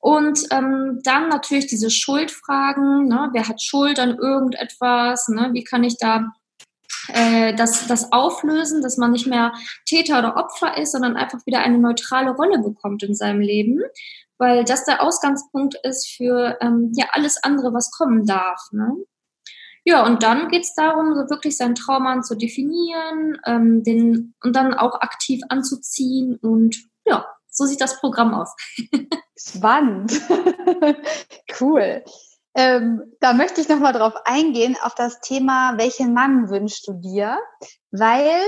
Und 0.00 0.46
ähm, 0.52 1.00
dann 1.02 1.28
natürlich 1.28 1.66
diese 1.66 1.90
Schuldfragen, 1.90 3.08
ne? 3.08 3.30
wer 3.32 3.48
hat 3.48 3.60
Schuld 3.60 3.98
an 3.98 4.16
irgendetwas, 4.16 5.28
ne? 5.28 5.50
wie 5.52 5.64
kann 5.64 5.82
ich 5.82 5.96
da 5.98 6.32
äh, 7.08 7.54
das, 7.54 7.86
das 7.88 8.12
auflösen, 8.12 8.82
dass 8.82 8.96
man 8.96 9.10
nicht 9.10 9.26
mehr 9.26 9.52
Täter 9.86 10.18
oder 10.18 10.36
Opfer 10.36 10.76
ist, 10.76 10.92
sondern 10.92 11.16
einfach 11.16 11.44
wieder 11.46 11.60
eine 11.60 11.78
neutrale 11.78 12.30
Rolle 12.30 12.60
bekommt 12.60 13.02
in 13.02 13.14
seinem 13.14 13.40
Leben, 13.40 13.80
weil 14.38 14.64
das 14.64 14.84
der 14.84 15.02
Ausgangspunkt 15.02 15.74
ist 15.82 16.08
für 16.08 16.56
ähm, 16.60 16.92
ja 16.94 17.06
alles 17.12 17.42
andere, 17.42 17.72
was 17.72 17.90
kommen 17.90 18.24
darf. 18.24 18.60
Ne? 18.70 18.94
Ja, 19.84 20.04
und 20.04 20.22
dann 20.22 20.48
geht 20.48 20.62
es 20.62 20.74
darum, 20.74 21.14
so 21.14 21.30
wirklich 21.30 21.56
seinen 21.56 21.74
Traummann 21.74 22.22
zu 22.22 22.36
definieren, 22.36 23.38
ähm, 23.46 23.82
den 23.82 24.34
und 24.44 24.54
dann 24.54 24.74
auch 24.74 25.00
aktiv 25.00 25.40
anzuziehen 25.48 26.36
und 26.36 26.76
ja, 27.06 27.26
so 27.58 27.66
sieht 27.66 27.80
das 27.80 28.00
Programm 28.00 28.32
aus. 28.32 28.54
Spannend. 29.36 30.12
cool. 31.60 32.02
Ähm, 32.54 33.14
da 33.20 33.34
möchte 33.34 33.60
ich 33.60 33.68
nochmal 33.68 33.92
drauf 33.92 34.14
eingehen, 34.24 34.76
auf 34.82 34.94
das 34.94 35.20
Thema, 35.20 35.76
welchen 35.76 36.14
Mann 36.14 36.48
wünschst 36.48 36.88
du 36.88 36.94
dir? 36.94 37.38
Weil 37.90 38.40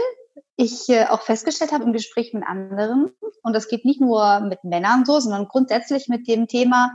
ich 0.57 0.89
äh, 0.89 1.07
auch 1.07 1.23
festgestellt 1.23 1.73
habe 1.73 1.85
im 1.85 1.93
Gespräch 1.93 2.33
mit 2.33 2.45
anderen, 2.45 3.11
und 3.43 3.55
das 3.55 3.69
geht 3.69 3.85
nicht 3.85 4.01
nur 4.01 4.41
mit 4.41 4.65
Männern 4.65 5.05
so, 5.05 5.21
sondern 5.21 5.49
grundsätzlich 5.49 6.09
mit 6.09 6.27
dem 6.29 6.49
Thema, 6.49 6.91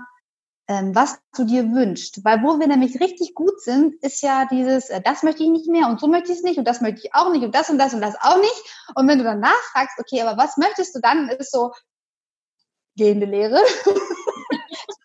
ähm, 0.68 0.96
was 0.96 1.20
du 1.36 1.46
dir 1.46 1.72
wünschst. 1.72 2.24
Weil 2.24 2.42
wo 2.44 2.60
wir 2.60 2.68
nämlich 2.68 3.00
richtig 3.00 3.34
gut 3.36 3.62
sind, 3.62 3.96
ist 4.04 4.22
ja 4.22 4.46
dieses, 4.52 4.90
äh, 4.90 5.02
das 5.02 5.24
möchte 5.24 5.44
ich 5.44 5.50
nicht 5.50 5.68
mehr 5.68 5.88
und 5.88 6.00
so 6.00 6.08
möchte 6.08 6.32
ich 6.32 6.40
es 6.40 6.44
nicht 6.44 6.58
und 6.58 6.66
das 6.66 6.82
möchte 6.82 7.02
ich 7.04 7.14
auch 7.14 7.32
nicht 7.32 7.44
und 7.44 7.54
das 7.54 7.70
und 7.70 7.78
das 7.78 7.94
und 7.94 8.02
das 8.02 8.16
auch 8.20 8.38
nicht. 8.38 8.90
Und 8.96 9.08
wenn 9.08 9.20
du 9.20 9.24
dann 9.24 9.40
nachfragst, 9.40 10.00
okay, 10.00 10.22
aber 10.22 10.42
was 10.42 10.58
möchtest 10.58 10.96
du 10.96 11.00
dann, 11.00 11.30
ist 11.30 11.52
so, 11.52 11.72
gehende 12.96 13.26
Lehre. 13.26 13.60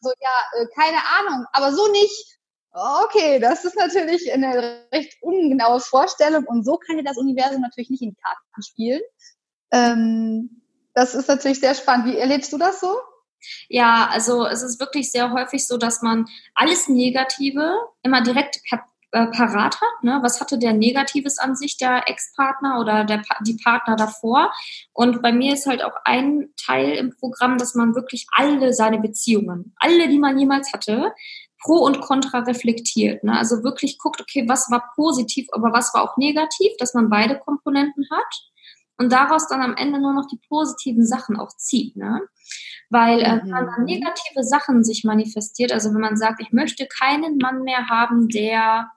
so, 0.00 0.10
ja, 0.20 0.60
äh, 0.60 0.66
keine 0.74 0.98
Ahnung, 1.18 1.46
aber 1.52 1.72
so 1.72 1.90
nicht. 1.92 2.38
Okay, 2.72 3.40
das 3.40 3.64
ist 3.64 3.76
natürlich 3.76 4.32
eine 4.32 4.86
recht 4.92 5.16
ungenaue 5.22 5.80
Vorstellung 5.80 6.44
und 6.44 6.64
so 6.64 6.76
kann 6.76 6.96
dir 6.96 7.02
das 7.02 7.16
Universum 7.16 7.62
natürlich 7.62 7.90
nicht 7.90 8.02
in 8.02 8.10
die 8.10 8.20
Karten 8.22 8.62
spielen. 8.62 9.00
Ähm, 9.72 10.62
das 10.94 11.14
ist 11.14 11.28
natürlich 11.28 11.60
sehr 11.60 11.74
spannend. 11.74 12.06
Wie 12.06 12.16
erlebst 12.16 12.52
du 12.52 12.58
das 12.58 12.80
so? 12.80 12.96
Ja, 13.68 14.08
also 14.10 14.46
es 14.46 14.62
ist 14.62 14.78
wirklich 14.80 15.10
sehr 15.10 15.32
häufig 15.32 15.66
so, 15.66 15.78
dass 15.78 16.02
man 16.02 16.26
alles 16.54 16.88
Negative 16.88 17.74
immer 18.02 18.22
direkt 18.22 18.60
per 18.68 18.84
äh, 19.12 19.26
parat 19.26 19.80
hat. 19.80 20.02
Ne? 20.02 20.20
Was 20.22 20.40
hatte 20.40 20.58
der 20.58 20.72
Negatives 20.72 21.38
an 21.38 21.56
sich, 21.56 21.76
der 21.76 22.08
Ex-Partner 22.08 22.78
oder 22.80 23.04
der, 23.04 23.22
die 23.44 23.58
Partner 23.62 23.96
davor? 23.96 24.52
Und 24.92 25.22
bei 25.22 25.32
mir 25.32 25.54
ist 25.54 25.66
halt 25.66 25.82
auch 25.82 25.94
ein 26.04 26.50
Teil 26.56 26.92
im 26.92 27.10
Programm, 27.16 27.58
dass 27.58 27.74
man 27.74 27.94
wirklich 27.94 28.26
alle 28.32 28.72
seine 28.72 28.98
Beziehungen, 28.98 29.74
alle, 29.76 30.08
die 30.08 30.18
man 30.18 30.38
jemals 30.38 30.72
hatte, 30.72 31.12
Pro 31.62 31.74
und 31.74 32.00
Contra 32.00 32.38
reflektiert. 32.40 33.22
Ne? 33.22 33.36
Also 33.36 33.62
wirklich 33.62 33.98
guckt, 33.98 34.20
okay, 34.20 34.48
was 34.48 34.70
war 34.70 34.90
positiv, 34.94 35.46
aber 35.52 35.72
was 35.72 35.92
war 35.92 36.02
auch 36.02 36.16
negativ, 36.16 36.72
dass 36.78 36.94
man 36.94 37.10
beide 37.10 37.38
Komponenten 37.38 38.06
hat 38.10 38.50
und 38.96 39.12
daraus 39.12 39.48
dann 39.48 39.62
am 39.62 39.74
Ende 39.76 40.00
nur 40.00 40.12
noch 40.12 40.26
die 40.26 40.40
positiven 40.48 41.06
Sachen 41.06 41.36
auch 41.38 41.56
zieht. 41.56 41.96
Ne? 41.96 42.20
Weil 42.90 43.20
äh, 43.20 43.40
wenn 43.42 43.50
man 43.50 43.80
mhm. 43.80 43.84
negative 43.84 44.42
Sachen 44.42 44.84
sich 44.84 45.04
manifestiert, 45.04 45.72
also 45.72 45.94
wenn 45.94 46.00
man 46.00 46.16
sagt, 46.16 46.40
ich 46.40 46.52
möchte 46.52 46.86
keinen 46.86 47.38
Mann 47.38 47.62
mehr 47.62 47.88
haben, 47.88 48.28
der, 48.28 48.90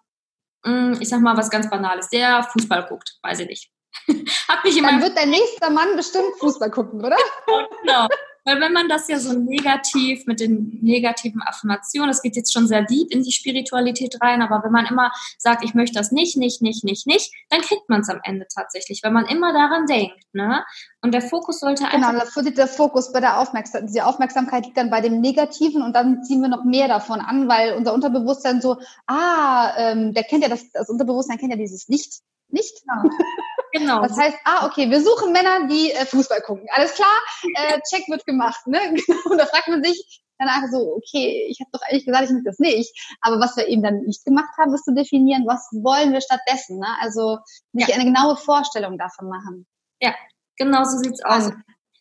ich 1.00 1.10
sag 1.10 1.22
mal 1.22 1.36
was 1.36 1.50
ganz 1.50 1.70
Banales, 1.70 2.10
der 2.10 2.44
Fußball 2.44 2.86
guckt, 2.86 3.18
weiß 3.22 3.40
ich 3.40 3.48
nicht. 3.48 3.72
Hat 4.48 4.64
mich 4.64 4.78
immer 4.78 4.92
Dann 4.92 5.02
wird 5.02 5.18
dein 5.18 5.30
nächster 5.30 5.70
Mann 5.70 5.96
bestimmt 5.96 6.36
Fußball 6.40 6.72
gucken, 6.72 7.04
oder? 7.04 7.18
genau. 7.82 8.08
Weil 8.46 8.60
wenn 8.60 8.74
man 8.74 8.90
das 8.90 9.08
ja 9.08 9.20
so 9.20 9.34
negativ 9.34 10.26
mit 10.26 10.40
den 10.40 10.80
negativen 10.82 11.42
Affirmationen, 11.42 12.10
das 12.10 12.22
geht 12.22 12.36
jetzt 12.36 12.54
schon 12.54 12.68
sehr 12.68 12.84
deep 12.84 13.12
in 13.12 13.24
die 13.24 13.32
Spiritualität 13.32 14.22
rein, 14.22 14.42
aber 14.42 14.64
wenn 14.64 14.72
man 14.72 14.86
immer 14.86 15.12
sagt, 15.38 15.64
ich 15.64 15.74
möchte 15.74 15.98
das 15.98 16.12
nicht, 16.12 16.38
nicht, 16.38 16.62
nicht, 16.62 16.84
nicht, 16.84 17.08
nicht, 17.08 17.34
dann 17.50 17.62
kriegt 17.62 17.88
man 17.90 18.02
es 18.02 18.10
am 18.10 18.20
Ende 18.24 18.46
tatsächlich, 18.54 19.02
weil 19.04 19.12
man 19.12 19.26
immer 19.26 19.54
daran 19.54 19.86
denkt. 19.86 20.24
Ne? 20.34 20.64
Und 21.02 21.14
der 21.14 21.22
Fokus 21.22 21.60
sollte 21.60 21.84
genau, 21.84 22.08
einfach... 22.10 22.34
Genau, 22.36 22.46
das 22.46 22.54
der 22.54 22.68
Fokus 22.68 23.12
bei 23.12 23.20
der 23.20 23.40
Aufmerksamkeit. 23.40 23.94
Die 23.94 24.02
Aufmerksamkeit 24.02 24.66
liegt 24.66 24.78
dann 24.78 24.90
bei 24.90 25.02
dem 25.02 25.22
Negativen 25.22 25.82
und 25.82 25.96
dann 25.96 26.24
ziehen 26.24 26.42
wir 26.42 26.50
noch 26.50 26.64
mehr 26.64 26.88
davon 26.88 27.20
an, 27.20 27.48
weil 27.48 27.74
unser 27.74 27.94
Unterbewusstsein 27.94 28.62
so, 28.62 28.78
ah, 29.08 29.74
ähm, 29.78 30.14
der 30.14 30.24
kennt 30.24 30.44
ja 30.44 30.50
das, 30.50 30.70
das 30.72 30.90
Unterbewusstsein 30.90 31.38
kennt 31.38 31.52
ja 31.52 31.58
dieses 31.58 31.88
Licht 31.88 32.22
nicht. 32.54 32.82
Genau. 32.84 33.10
genau. 33.74 34.02
Das 34.04 34.18
heißt, 34.18 34.38
ah, 34.46 34.66
okay, 34.66 34.90
wir 34.90 35.02
suchen 35.02 35.32
Männer, 35.32 35.68
die 35.68 35.92
äh, 35.92 36.06
Fußball 36.06 36.42
gucken. 36.42 36.66
Alles 36.72 36.94
klar, 36.94 37.16
äh, 37.56 37.80
Check 37.90 38.08
wird 38.08 38.26
gemacht. 38.26 38.66
Ne? 38.68 38.80
Und 39.26 39.38
da 39.38 39.46
fragt 39.46 39.68
man 39.68 39.84
sich 39.84 40.24
dann 40.38 40.48
einfach 40.48 40.70
so, 40.72 40.96
okay, 40.96 41.48
ich 41.50 41.60
habe 41.60 41.70
doch 41.72 41.82
eigentlich 41.88 42.06
gesagt, 42.06 42.26
ich 42.26 42.32
möchte 42.32 42.50
das 42.50 42.60
nicht. 42.60 43.18
Aber 43.22 43.40
was 43.40 43.56
wir 43.58 43.68
eben 43.68 43.84
dann 43.84 44.02
nicht 44.02 44.24
gemacht 44.26 44.50
haben, 44.58 44.74
ist 44.74 44.86
zu 44.86 44.94
definieren, 44.94 45.46
was 45.46 45.68
wollen 45.72 46.14
wir 46.14 46.22
stattdessen. 46.22 46.80
Ne? 46.80 46.88
Also 47.02 47.40
nicht 47.72 47.90
ja. 47.90 47.96
eine 47.96 48.06
genaue 48.06 48.38
Vorstellung 48.38 48.98
davon 48.98 49.30
machen. 49.30 49.68
Ja, 50.02 50.14
genau 50.58 50.84
so 50.84 50.98
sieht's 50.98 51.24
aus. 51.24 51.52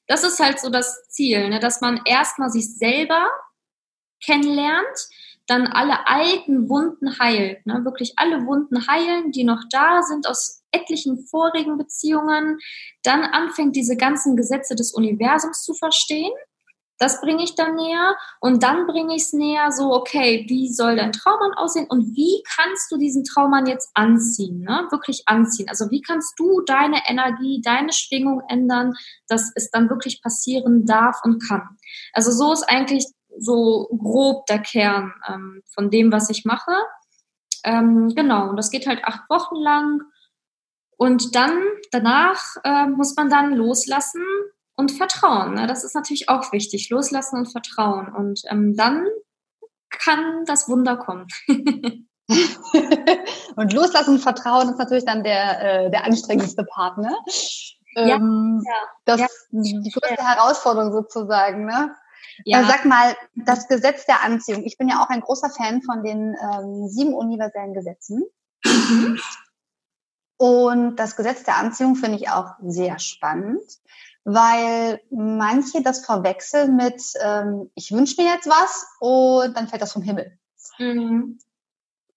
Das 0.06 0.24
ist 0.24 0.40
halt 0.40 0.60
so 0.60 0.68
das 0.68 1.08
Ziel, 1.08 1.48
ne? 1.48 1.60
dass 1.60 1.80
man 1.80 2.00
erstmal 2.04 2.50
sich 2.50 2.76
selber 2.76 3.28
kennenlernt, 4.24 5.08
dann 5.52 5.66
alle 5.66 6.06
alten 6.06 6.70
Wunden 6.70 7.18
heilt, 7.18 7.66
ne? 7.66 7.84
wirklich 7.84 8.14
alle 8.16 8.46
Wunden 8.46 8.86
heilen, 8.86 9.32
die 9.32 9.44
noch 9.44 9.62
da 9.70 10.02
sind 10.02 10.26
aus 10.26 10.62
etlichen 10.70 11.26
vorigen 11.26 11.76
Beziehungen, 11.76 12.58
dann 13.02 13.22
anfängt 13.22 13.76
diese 13.76 13.96
ganzen 13.96 14.34
Gesetze 14.34 14.74
des 14.74 14.94
Universums 14.94 15.62
zu 15.62 15.74
verstehen. 15.74 16.32
Das 16.98 17.20
bringe 17.20 17.42
ich 17.42 17.54
dann 17.54 17.74
näher 17.74 18.16
und 18.40 18.62
dann 18.62 18.86
bringe 18.86 19.14
ich 19.14 19.24
es 19.24 19.32
näher 19.34 19.72
so, 19.72 19.92
okay, 19.92 20.46
wie 20.48 20.72
soll 20.72 20.96
dein 20.96 21.12
Traummann 21.12 21.52
aussehen 21.54 21.86
und 21.90 22.16
wie 22.16 22.42
kannst 22.56 22.90
du 22.90 22.96
diesen 22.96 23.24
Traummann 23.24 23.66
jetzt 23.66 23.90
anziehen, 23.92 24.60
ne? 24.60 24.86
wirklich 24.90 25.24
anziehen. 25.26 25.68
Also 25.68 25.90
wie 25.90 26.00
kannst 26.00 26.32
du 26.38 26.62
deine 26.62 27.02
Energie, 27.06 27.60
deine 27.62 27.92
Schwingung 27.92 28.40
ändern, 28.48 28.94
dass 29.28 29.52
es 29.54 29.70
dann 29.70 29.90
wirklich 29.90 30.22
passieren 30.22 30.86
darf 30.86 31.20
und 31.24 31.46
kann. 31.46 31.76
Also 32.14 32.30
so 32.30 32.54
ist 32.54 32.62
eigentlich 32.62 33.06
so 33.38 33.88
grob 33.98 34.46
der 34.46 34.60
Kern 34.60 35.12
ähm, 35.28 35.62
von 35.72 35.90
dem, 35.90 36.12
was 36.12 36.30
ich 36.30 36.44
mache. 36.44 36.72
Ähm, 37.64 38.12
genau, 38.14 38.50
und 38.50 38.56
das 38.56 38.70
geht 38.70 38.86
halt 38.86 39.04
acht 39.04 39.28
Wochen 39.28 39.56
lang. 39.56 40.02
Und 40.96 41.34
dann, 41.34 41.58
danach 41.90 42.42
äh, 42.64 42.86
muss 42.86 43.16
man 43.16 43.28
dann 43.28 43.54
loslassen 43.54 44.22
und 44.76 44.92
vertrauen. 44.92 45.54
Ne? 45.54 45.66
Das 45.66 45.84
ist 45.84 45.94
natürlich 45.94 46.28
auch 46.28 46.52
wichtig, 46.52 46.90
loslassen 46.90 47.38
und 47.38 47.50
vertrauen. 47.50 48.14
Und 48.14 48.42
ähm, 48.50 48.76
dann 48.76 49.06
kann 49.90 50.44
das 50.46 50.68
Wunder 50.68 50.96
kommen. 50.96 51.26
und 53.56 53.72
loslassen 53.72 54.14
und 54.14 54.20
vertrauen 54.20 54.68
ist 54.70 54.78
natürlich 54.78 55.04
dann 55.04 55.22
der, 55.22 55.86
äh, 55.86 55.90
der 55.90 56.04
anstrengendste 56.04 56.64
Part, 56.64 56.98
ne? 56.98 57.14
Ähm, 57.94 58.62
ja, 58.64 58.72
ja, 58.72 58.78
das 59.04 59.20
ja. 59.20 59.26
die 59.50 59.90
größte 59.90 60.24
Herausforderung 60.24 60.92
sozusagen, 60.92 61.66
ne? 61.66 61.94
Ja. 62.44 62.62
Äh, 62.62 62.64
sag 62.66 62.84
mal, 62.84 63.16
das 63.34 63.68
Gesetz 63.68 64.06
der 64.06 64.22
Anziehung. 64.22 64.64
Ich 64.64 64.78
bin 64.78 64.88
ja 64.88 65.02
auch 65.02 65.08
ein 65.08 65.20
großer 65.20 65.50
Fan 65.50 65.82
von 65.82 66.02
den 66.02 66.34
ähm, 66.40 66.88
sieben 66.88 67.14
universellen 67.14 67.74
Gesetzen. 67.74 68.24
Mhm. 68.64 69.20
Und 70.36 70.96
das 70.96 71.16
Gesetz 71.16 71.44
der 71.44 71.56
Anziehung 71.56 71.94
finde 71.94 72.18
ich 72.18 72.28
auch 72.28 72.54
sehr 72.62 72.98
spannend, 72.98 73.62
weil 74.24 75.00
manche 75.10 75.82
das 75.82 76.04
verwechseln 76.04 76.74
mit, 76.76 77.00
ähm, 77.20 77.70
ich 77.74 77.92
wünsche 77.92 78.20
mir 78.20 78.32
jetzt 78.32 78.48
was 78.48 78.86
und 78.98 79.56
dann 79.56 79.68
fällt 79.68 79.82
das 79.82 79.92
vom 79.92 80.02
Himmel. 80.02 80.36
Mhm. 80.78 81.38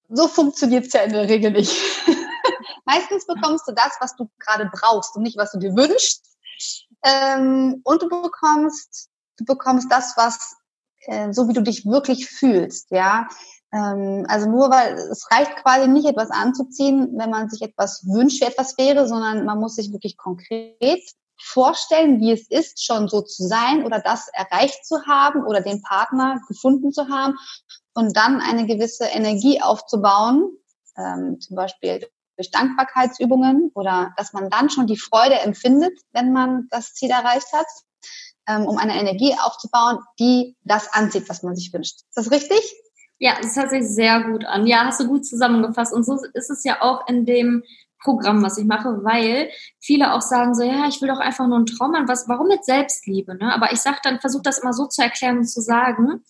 So 0.09 0.27
funktioniert 0.27 0.87
es 0.87 0.93
ja 0.93 1.01
in 1.01 1.13
der 1.13 1.27
Regel 1.27 1.51
nicht. 1.51 1.75
Meistens 2.85 3.25
bekommst 3.25 3.67
du 3.67 3.73
das, 3.73 3.97
was 3.99 4.15
du 4.15 4.29
gerade 4.39 4.69
brauchst 4.71 5.15
und 5.15 5.23
nicht, 5.23 5.37
was 5.37 5.51
du 5.51 5.59
dir 5.59 5.75
wünschst. 5.75 6.37
Ähm, 7.03 7.81
und 7.83 8.01
du 8.01 8.09
bekommst 8.09 9.09
du 9.37 9.45
bekommst 9.45 9.91
das, 9.91 10.13
was 10.17 10.55
äh, 11.07 11.31
so 11.33 11.47
wie 11.47 11.53
du 11.53 11.61
dich 11.61 11.85
wirklich 11.85 12.27
fühlst, 12.27 12.91
ja. 12.91 13.27
Ähm, 13.71 14.25
also 14.27 14.49
nur 14.49 14.69
weil 14.69 14.93
es 14.93 15.29
reicht 15.31 15.55
quasi 15.57 15.87
nicht 15.87 16.07
etwas 16.07 16.31
anzuziehen, 16.31 17.13
wenn 17.17 17.29
man 17.29 17.49
sich 17.49 17.61
etwas 17.61 18.05
wünscht, 18.05 18.41
wie 18.41 18.45
etwas 18.45 18.77
wäre, 18.77 19.07
sondern 19.07 19.45
man 19.45 19.59
muss 19.59 19.75
sich 19.75 19.91
wirklich 19.91 20.17
konkret 20.17 21.03
vorstellen, 21.37 22.21
wie 22.21 22.31
es 22.31 22.49
ist, 22.49 22.83
schon 22.83 23.09
so 23.09 23.21
zu 23.21 23.43
sein 23.43 23.85
oder 23.85 23.99
das 23.99 24.29
erreicht 24.33 24.85
zu 24.85 25.05
haben 25.05 25.43
oder 25.43 25.61
den 25.61 25.81
Partner 25.81 26.41
gefunden 26.47 26.91
zu 26.91 27.09
haben 27.09 27.35
und 27.93 28.15
dann 28.15 28.39
eine 28.39 28.65
gewisse 28.65 29.05
Energie 29.05 29.61
aufzubauen, 29.61 30.57
ähm, 30.97 31.39
zum 31.41 31.57
Beispiel 31.57 32.07
durch 32.37 32.51
Dankbarkeitsübungen 32.51 33.71
oder 33.75 34.13
dass 34.17 34.33
man 34.33 34.49
dann 34.49 34.69
schon 34.69 34.87
die 34.87 34.97
Freude 34.97 35.39
empfindet, 35.39 35.97
wenn 36.11 36.31
man 36.31 36.67
das 36.69 36.93
Ziel 36.93 37.09
erreicht 37.09 37.51
hat 37.53 37.67
ähm, 38.47 38.65
um 38.65 38.77
eine 38.77 38.99
Energie 38.99 39.35
aufzubauen, 39.41 39.99
die 40.19 40.55
das 40.63 40.91
anzieht, 40.93 41.29
was 41.29 41.43
man 41.43 41.55
sich 41.55 41.73
wünscht. 41.73 42.01
Ist 42.09 42.15
das 42.15 42.31
richtig? 42.31 42.59
Ja, 43.17 43.37
das 43.41 43.55
hört 43.55 43.69
sich 43.69 43.87
sehr 43.87 44.21
gut 44.23 44.45
an. 44.45 44.67
Ja, 44.67 44.85
hast 44.85 44.99
du 44.99 45.07
gut 45.07 45.25
zusammengefasst. 45.25 45.93
Und 45.93 46.05
so 46.05 46.17
ist 46.33 46.49
es 46.49 46.63
ja 46.63 46.81
auch 46.81 47.07
in 47.07 47.25
dem 47.25 47.63
Programm, 48.03 48.43
was 48.43 48.57
ich 48.57 48.65
mache, 48.65 49.03
weil 49.03 49.49
viele 49.79 50.13
auch 50.13 50.21
sagen 50.21 50.53
so, 50.53 50.63
ja, 50.63 50.87
ich 50.87 51.01
will 51.01 51.07
doch 51.07 51.19
einfach 51.19 51.47
nur 51.47 51.57
einen 51.57 51.65
Traum 51.65 51.95
an. 51.95 52.07
Was, 52.07 52.27
warum 52.27 52.47
mit 52.47 52.63
Selbstliebe? 52.65 53.35
Ne? 53.35 53.53
Aber 53.53 53.71
ich 53.71 53.79
sage 53.79 53.97
dann, 54.03 54.19
versuche 54.19 54.43
das 54.43 54.59
immer 54.59 54.73
so 54.73 54.85
zu 54.85 55.01
erklären 55.01 55.39
und 55.39 55.47
zu 55.47 55.61
sagen, 55.61 56.23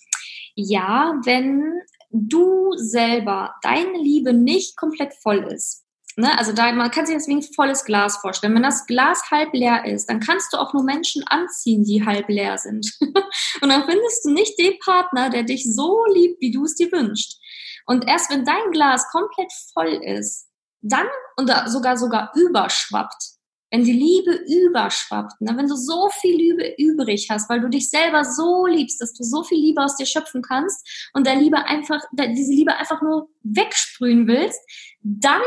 ja, 0.55 1.19
wenn 1.25 1.81
du 2.11 2.71
selber 2.77 3.55
deine 3.61 3.97
Liebe 3.97 4.31
nicht 4.31 4.77
komplett 4.77 5.13
voll 5.15 5.51
ist, 5.51 5.84
Ne? 6.17 6.37
Also 6.37 6.53
da, 6.53 6.71
man 6.71 6.91
kann 6.91 7.05
sich 7.05 7.15
ein 7.15 7.41
volles 7.41 7.83
Glas 7.83 8.17
vorstellen. 8.17 8.55
Wenn 8.55 8.63
das 8.63 8.85
Glas 8.85 9.29
halb 9.31 9.53
leer 9.53 9.85
ist, 9.85 10.09
dann 10.09 10.19
kannst 10.21 10.53
du 10.53 10.57
auch 10.57 10.73
nur 10.73 10.83
Menschen 10.83 11.23
anziehen, 11.27 11.83
die 11.83 12.05
halb 12.05 12.29
leer 12.29 12.57
sind. 12.57 12.89
und 13.01 13.69
dann 13.69 13.85
findest 13.85 14.23
du 14.23 14.31
nicht 14.31 14.57
den 14.57 14.79
Partner, 14.79 15.29
der 15.29 15.43
dich 15.43 15.65
so 15.65 16.05
liebt, 16.13 16.39
wie 16.41 16.51
du 16.51 16.63
es 16.63 16.75
dir 16.75 16.91
wünschst. 16.91 17.39
Und 17.85 18.07
erst 18.07 18.31
wenn 18.31 18.45
dein 18.45 18.71
Glas 18.71 19.09
komplett 19.11 19.51
voll 19.73 19.99
ist, 20.03 20.47
dann 20.81 21.07
und 21.35 21.51
sogar 21.67 21.97
sogar 21.97 22.31
überschwappt, 22.35 23.35
wenn 23.71 23.83
die 23.83 23.91
Liebe 23.91 24.39
überschwappt, 24.47 25.41
ne? 25.41 25.57
wenn 25.57 25.67
du 25.67 25.75
so 25.75 26.09
viel 26.21 26.35
Liebe 26.35 26.75
übrig 26.77 27.27
hast, 27.29 27.49
weil 27.49 27.59
du 27.59 27.67
dich 27.67 27.89
selber 27.89 28.23
so 28.23 28.65
liebst, 28.65 29.01
dass 29.01 29.13
du 29.13 29.23
so 29.23 29.43
viel 29.43 29.59
Liebe 29.59 29.83
aus 29.83 29.97
dir 29.97 30.05
schöpfen 30.05 30.41
kannst 30.41 31.09
und 31.13 31.27
der 31.27 31.35
Liebe 31.35 31.57
einfach, 31.57 32.01
diese 32.13 32.53
Liebe 32.53 32.75
einfach 32.75 33.01
nur 33.01 33.27
wegsprühen 33.43 34.27
willst, 34.27 34.61
dann 35.01 35.41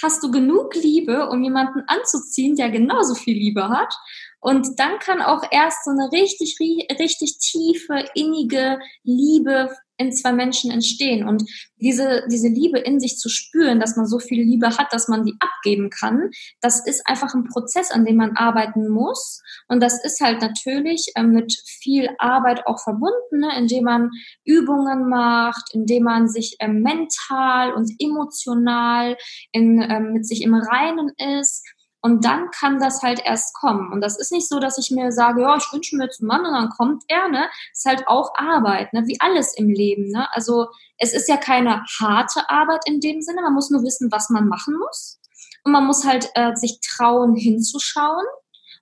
hast 0.00 0.22
du 0.22 0.30
genug 0.30 0.74
Liebe, 0.74 1.28
um 1.28 1.42
jemanden 1.42 1.82
anzuziehen, 1.86 2.56
der 2.56 2.70
genauso 2.70 3.14
viel 3.14 3.36
Liebe 3.36 3.68
hat. 3.68 3.94
Und 4.42 4.78
dann 4.80 4.98
kann 4.98 5.22
auch 5.22 5.44
erst 5.52 5.84
so 5.84 5.92
eine 5.92 6.10
richtig, 6.10 6.56
richtig 6.60 7.38
tiefe, 7.38 8.04
innige 8.14 8.80
Liebe 9.04 9.70
in 9.98 10.12
zwei 10.12 10.32
Menschen 10.32 10.72
entstehen. 10.72 11.28
Und 11.28 11.44
diese, 11.76 12.24
diese 12.28 12.48
Liebe 12.48 12.80
in 12.80 12.98
sich 12.98 13.18
zu 13.18 13.28
spüren, 13.28 13.78
dass 13.78 13.96
man 13.96 14.06
so 14.06 14.18
viel 14.18 14.42
Liebe 14.42 14.76
hat, 14.76 14.92
dass 14.92 15.06
man 15.06 15.24
die 15.24 15.34
abgeben 15.38 15.90
kann, 15.90 16.30
das 16.60 16.84
ist 16.84 17.06
einfach 17.06 17.34
ein 17.34 17.44
Prozess, 17.44 17.92
an 17.92 18.04
dem 18.04 18.16
man 18.16 18.36
arbeiten 18.36 18.88
muss. 18.88 19.40
Und 19.68 19.80
das 19.80 20.02
ist 20.04 20.20
halt 20.20 20.40
natürlich 20.40 21.12
äh, 21.14 21.22
mit 21.22 21.54
viel 21.64 22.08
Arbeit 22.18 22.66
auch 22.66 22.80
verbunden, 22.80 23.38
ne? 23.38 23.56
indem 23.56 23.84
man 23.84 24.10
Übungen 24.44 25.08
macht, 25.08 25.72
indem 25.72 26.02
man 26.02 26.26
sich 26.26 26.56
äh, 26.58 26.66
mental 26.66 27.74
und 27.74 27.92
emotional 28.00 29.16
in, 29.52 29.80
äh, 29.80 30.00
mit 30.00 30.26
sich 30.26 30.42
im 30.42 30.54
Reinen 30.54 31.12
ist 31.38 31.64
und 32.04 32.24
dann 32.24 32.50
kann 32.50 32.80
das 32.80 33.00
halt 33.00 33.20
erst 33.24 33.54
kommen. 33.54 33.92
Und 33.92 34.00
das 34.00 34.18
ist 34.18 34.32
nicht 34.32 34.48
so, 34.48 34.58
dass 34.58 34.76
ich 34.76 34.90
mir 34.90 35.12
sage, 35.12 35.42
ja, 35.42 35.56
ich 35.56 35.72
wünsche 35.72 35.96
mir 35.96 36.02
einen 36.02 36.26
Mann 36.26 36.44
und 36.44 36.52
dann 36.52 36.68
kommt 36.70 37.04
er, 37.06 37.28
ne? 37.28 37.48
ist 37.72 37.86
halt 37.86 38.08
auch 38.08 38.32
Arbeit, 38.34 38.92
ne? 38.92 39.04
Wie 39.06 39.20
alles 39.20 39.56
im 39.56 39.68
Leben, 39.68 40.10
ne? 40.10 40.26
Also 40.32 40.66
es 40.98 41.14
ist 41.14 41.28
ja 41.28 41.36
keine 41.36 41.84
harte 42.00 42.50
Arbeit 42.50 42.82
in 42.86 42.98
dem 42.98 43.22
Sinne. 43.22 43.42
Man 43.42 43.54
muss 43.54 43.70
nur 43.70 43.84
wissen, 43.84 44.10
was 44.10 44.30
man 44.30 44.48
machen 44.48 44.76
muss. 44.78 45.20
Und 45.62 45.70
man 45.70 45.86
muss 45.86 46.04
halt 46.04 46.28
äh, 46.34 46.56
sich 46.56 46.80
trauen, 46.80 47.36
hinzuschauen 47.36 48.26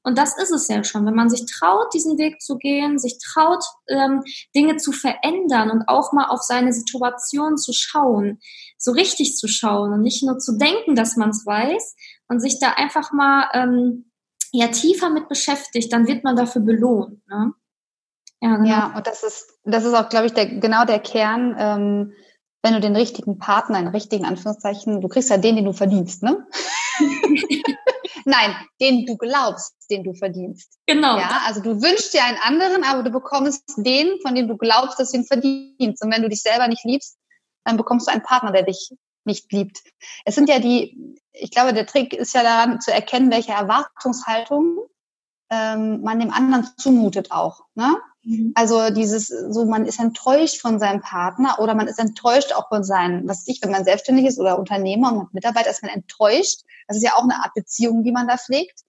Und 0.03 0.17
das 0.17 0.39
ist 0.39 0.51
es 0.51 0.69
ja 0.69 0.83
schon, 0.83 1.05
wenn 1.05 1.15
man 1.15 1.29
sich 1.29 1.45
traut, 1.45 1.93
diesen 1.93 2.17
Weg 2.17 2.41
zu 2.41 2.57
gehen, 2.57 2.99
sich 2.99 3.19
traut, 3.19 3.63
ähm, 3.89 4.23
Dinge 4.55 4.79
zu 4.79 4.93
verändern 4.93 5.71
und 5.71 5.89
auch 5.89 6.15
mal 6.15 6.29
auf 6.29 6.41
seine 6.41 6.73
Situation 6.73 7.59
zu 7.59 7.75
schauen, 7.75 8.39
so 8.79 8.93
richtig 8.93 9.37
zu 9.37 9.47
schauen 9.47 9.93
und 9.93 10.01
nicht 10.01 10.23
nur 10.23 10.39
zu 10.39 10.57
denken, 10.57 10.95
dass 10.95 11.17
man 11.17 11.29
es 11.31 11.45
weiß 11.45 11.97
und 12.31 12.41
sich 12.41 12.59
da 12.61 12.71
einfach 12.71 13.13
mal 13.13 13.49
ähm, 13.53 14.11
ja 14.53 14.69
tiefer 14.69 15.11
mit 15.11 15.29
beschäftigt, 15.29 15.93
dann 15.93 16.07
wird 16.07 16.25
man 16.25 16.37
dafür 16.37 16.63
belohnt. 16.63 17.27
Ne? 17.29 17.53
Ja, 18.41 18.57
genau. 18.57 18.69
ja, 18.69 18.93
und 18.97 19.07
das 19.07 19.23
ist, 19.23 19.59
das 19.65 19.85
ist 19.85 19.95
auch, 19.95 20.09
glaube 20.09 20.27
ich, 20.27 20.33
der, 20.33 20.47
genau 20.47 20.85
der 20.85 21.01
Kern, 21.01 21.57
ähm, 21.59 22.13
wenn 22.63 22.75
du 22.75 22.81
den 22.81 22.97
richtigen 22.97 23.39
Partner, 23.39 23.79
einen 23.79 23.89
richtigen 23.89 24.25
Anführungszeichen, 24.25 25.01
du 25.01 25.09
kriegst 25.09 25.29
ja 25.29 25.39
den, 25.39 25.57
den 25.57 25.65
du 25.65 25.73
verdienst, 25.73 26.23
ne? 26.23 26.47
Nein, 28.25 28.55
den 28.81 29.07
du 29.07 29.17
glaubst, 29.17 29.75
den 29.91 30.05
du 30.05 30.15
verdienst. 30.15 30.79
Genau. 30.87 31.19
Ja, 31.19 31.43
also 31.47 31.61
du 31.61 31.83
wünschst 31.83 32.15
dir 32.15 32.23
einen 32.23 32.39
anderen, 32.43 32.85
aber 32.85 33.03
du 33.03 33.11
bekommst 33.11 33.65
den, 33.79 34.21
von 34.23 34.35
dem 34.35 34.47
du 34.47 34.57
glaubst, 34.57 35.01
dass 35.01 35.11
du 35.11 35.19
ihn 35.19 35.25
verdienst. 35.25 36.05
Und 36.05 36.13
wenn 36.13 36.23
du 36.23 36.29
dich 36.29 36.43
selber 36.43 36.69
nicht 36.69 36.85
liebst, 36.85 37.19
dann 37.65 37.77
bekommst 37.77 38.07
du 38.07 38.13
einen 38.13 38.23
Partner, 38.23 38.53
der 38.53 38.63
dich 38.63 38.91
nicht 39.25 39.53
liebt. 39.53 39.83
Es 40.25 40.35
sind 40.35 40.49
ja 40.49 40.59
die, 40.59 41.17
ich 41.33 41.51
glaube, 41.51 41.73
der 41.73 41.87
Trick 41.87 42.13
ist 42.13 42.35
ja 42.35 42.43
daran 42.43 42.81
zu 42.81 42.93
erkennen, 42.93 43.31
welche 43.31 43.53
Erwartungshaltung 43.53 44.79
ähm, 45.51 46.03
man 46.03 46.21
dem 46.21 46.33
anderen 46.33 46.69
zumutet 46.77 47.31
auch. 47.31 47.65
Ne? 47.75 47.97
Mhm. 48.23 48.53
Also 48.55 48.91
dieses, 48.91 49.29
so 49.29 49.65
man 49.65 49.87
ist 49.87 50.01
enttäuscht 50.01 50.61
von 50.61 50.79
seinem 50.79 51.01
Partner 51.01 51.59
oder 51.59 51.75
man 51.75 51.89
ist 51.89 51.99
enttäuscht 51.99 52.53
auch 52.53 52.69
von 52.69 52.85
seinen, 52.85 53.29
was 53.29 53.47
ich, 53.47 53.61
wenn 53.63 53.71
man 53.71 53.85
selbstständig 53.85 54.27
ist 54.27 54.39
oder 54.39 54.59
Unternehmer 54.59 55.13
und 55.13 55.21
hat 55.23 55.35
Mitarbeiter, 55.35 55.71
ist 55.71 55.83
man 55.83 55.93
enttäuscht. 55.93 56.63
Das 56.87 56.97
ist 56.97 57.03
ja 57.03 57.15
auch 57.15 57.25
eine 57.25 57.37
Art 57.37 57.55
Beziehung, 57.55 58.05
die 58.05 58.13
man 58.13 58.29
da 58.29 58.37
pflegt, 58.37 58.81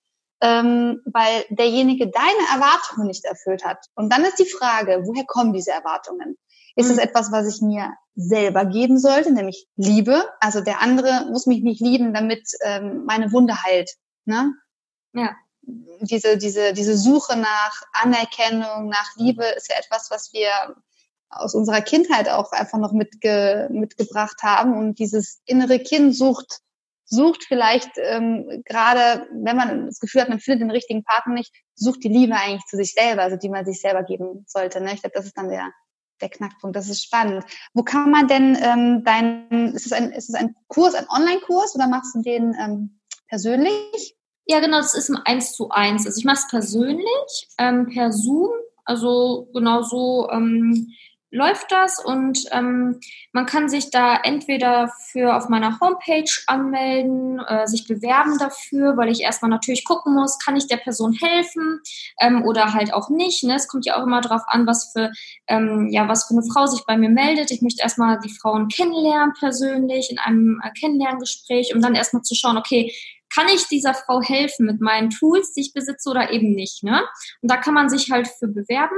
ähm, 0.42 1.02
weil 1.06 1.46
derjenige 1.50 2.10
deine 2.10 2.48
Erwartungen 2.54 3.08
nicht 3.08 3.26
erfüllt 3.26 3.66
hat. 3.66 3.86
Und 3.96 4.12
dann 4.12 4.24
ist 4.24 4.40
die 4.40 4.46
Frage, 4.46 5.04
woher 5.06 5.26
kommen 5.26 5.54
diese 5.54 5.72
Erwartungen? 5.72 6.38
Ist 6.76 6.90
es 6.90 6.98
mhm. 6.98 7.04
etwas, 7.04 7.32
was 7.32 7.54
ich 7.54 7.62
mir 7.62 7.94
selber 8.16 8.66
geben 8.66 8.98
sollte, 8.98 9.32
nämlich 9.32 9.68
Liebe? 9.76 10.24
Also 10.40 10.62
der 10.62 10.82
andere 10.82 11.28
muss 11.30 11.46
mich 11.46 11.64
nicht 11.64 11.82
lieben, 11.82 12.14
damit 12.14 12.48
ähm, 12.64 13.04
meine 13.06 13.32
Wunde 13.32 13.64
heilt. 13.64 13.92
Ne? 14.26 14.54
Ja 15.14 15.36
diese, 15.64 16.38
diese, 16.38 16.74
diese 16.74 16.98
Suche 16.98 17.38
nach 17.38 17.82
Anerkennung, 17.94 18.90
nach 18.90 19.16
Liebe 19.16 19.46
ist 19.46 19.70
ja 19.70 19.78
etwas, 19.78 20.10
was 20.10 20.34
wir 20.34 20.76
aus 21.30 21.56
unserer 21.56 21.82
Kindheit 21.82 22.28
auch 22.28 22.52
einfach 22.52 22.80
noch 22.80 22.92
mitge, 22.92 23.70
mitgebracht 23.72 24.42
haben. 24.44 24.74
Und 24.78 25.00
dieses 25.00 25.42
innere 25.46 25.80
Kind 25.80 26.16
sucht, 26.16 26.60
sucht 27.06 27.46
vielleicht 27.48 27.92
ähm, 27.98 28.64
gerade, 28.66 29.28
wenn 29.32 29.56
man 29.56 29.86
das 29.86 30.00
Gefühl 30.00 30.22
hat, 30.22 30.30
man 30.30 30.40
findet 30.40 30.62
den 30.62 30.72
richtigen 30.72 31.04
Partner 31.04 31.34
nicht, 31.34 31.54
sucht 31.76 32.04
die 32.04 32.10
Liebe 32.10 32.36
eigentlich 32.36 32.66
zu 32.66 32.76
sich 32.76 32.94
selber, 32.94 33.22
also 33.22 33.38
die 33.38 33.50
man 33.50 33.66
sich 33.66 33.80
selber 33.80 34.04
geben 34.04 34.44
sollte. 34.48 34.82
Ne? 34.82 34.94
Ich 34.94 35.02
glaube, 35.02 35.16
das 35.16 35.26
ist 35.26 35.38
dann 35.38 35.50
der, 35.50 35.72
der 36.22 36.30
Knackpunkt. 36.30 36.76
Das 36.76 36.90
ist 36.90 37.04
spannend. 37.04 37.44
Wo 37.74 37.84
kann 37.84 38.12
man 38.12 38.28
denn 38.28 38.58
ähm, 38.62 39.04
dein, 39.04 39.74
ist 39.74 39.86
es 39.86 39.92
ein, 39.92 40.12
ist 40.12 40.30
es 40.30 40.36
ein 40.36 40.56
Kurs, 40.68 40.94
ein 40.94 41.08
Online-Kurs 41.10 41.76
oder 41.76 41.88
machst 41.88 42.16
du 42.16 42.22
den 42.22 42.56
ähm, 42.60 43.00
persönlich? 43.28 44.16
Ja, 44.46 44.60
genau, 44.60 44.78
das 44.78 44.96
ist 44.96 45.10
im 45.10 45.20
1 45.24 45.54
zu 45.54 45.70
1. 45.70 46.06
Also 46.06 46.18
ich 46.18 46.26
mache 46.26 46.38
es 46.38 46.48
persönlich, 46.48 47.48
ähm, 47.58 47.88
per 47.88 48.12
Zoom. 48.12 48.52
Also 48.84 49.50
genau 49.54 49.84
so 49.84 50.30
ähm, 50.32 50.88
läuft 51.32 51.72
das 51.72 52.04
und 52.04 52.46
ähm, 52.52 53.00
man 53.32 53.46
kann 53.46 53.70
sich 53.70 53.90
da 53.90 54.18
entweder 54.18 54.92
für 55.12 55.36
auf 55.36 55.48
meiner 55.48 55.80
Homepage 55.80 56.30
anmelden, 56.48 57.40
äh, 57.40 57.66
sich 57.68 57.88
bewerben 57.88 58.38
dafür, 58.38 58.98
weil 58.98 59.10
ich 59.10 59.22
erstmal 59.22 59.50
natürlich 59.50 59.86
gucken 59.86 60.14
muss, 60.14 60.40
kann 60.40 60.58
ich 60.58 60.68
der 60.68 60.78
Person 60.78 61.14
helfen 61.14 61.80
ähm, 62.20 62.44
oder 62.44 62.74
halt 62.74 62.94
auch 62.94 63.10
nicht. 63.10 63.44
Ne? 63.44 63.56
Es 63.56 63.70
kommt 63.70 63.86
ja 63.86 63.98
auch 63.98 64.04
immer 64.04 64.20
darauf 64.20 64.44
an, 64.48 64.68
was 64.68 64.92
für 64.92 65.12
ähm, 65.48 65.88
ja 65.92 66.08
was 66.10 66.26
für 66.26 66.34
eine 66.34 66.44
Frau 66.54 66.66
sich 66.66 66.84
bei 66.86 66.98
mir 66.98 67.10
meldet. 67.10 67.50
Ich 67.52 67.62
möchte 67.62 67.82
erstmal 67.82 68.20
die 68.20 68.34
Frauen 68.34 68.68
kennenlernen 68.68 69.34
persönlich 69.40 70.12
in 70.12 70.20
einem 70.20 70.62
äh, 70.64 70.72
Kennenlerngespräch, 70.78 71.74
um 71.74 71.82
dann 71.82 71.96
erstmal 71.96 72.24
zu 72.24 72.36
schauen, 72.36 72.58
okay, 72.58 72.94
kann 73.34 73.48
ich 73.48 73.68
dieser 73.68 73.94
Frau 73.94 74.22
helfen 74.22 74.66
mit 74.66 74.82
meinen 74.82 75.10
Tools, 75.10 75.54
die 75.54 75.62
ich 75.62 75.74
besitze 75.74 76.10
oder 76.10 76.32
eben 76.32 76.54
nicht. 76.54 76.84
Ne? 76.84 77.02
Und 77.42 77.50
da 77.50 77.58
kann 77.58 77.74
man 77.74 77.90
sich 77.90 78.12
halt 78.12 78.28
für 78.28 78.48
bewerben, 78.48 78.98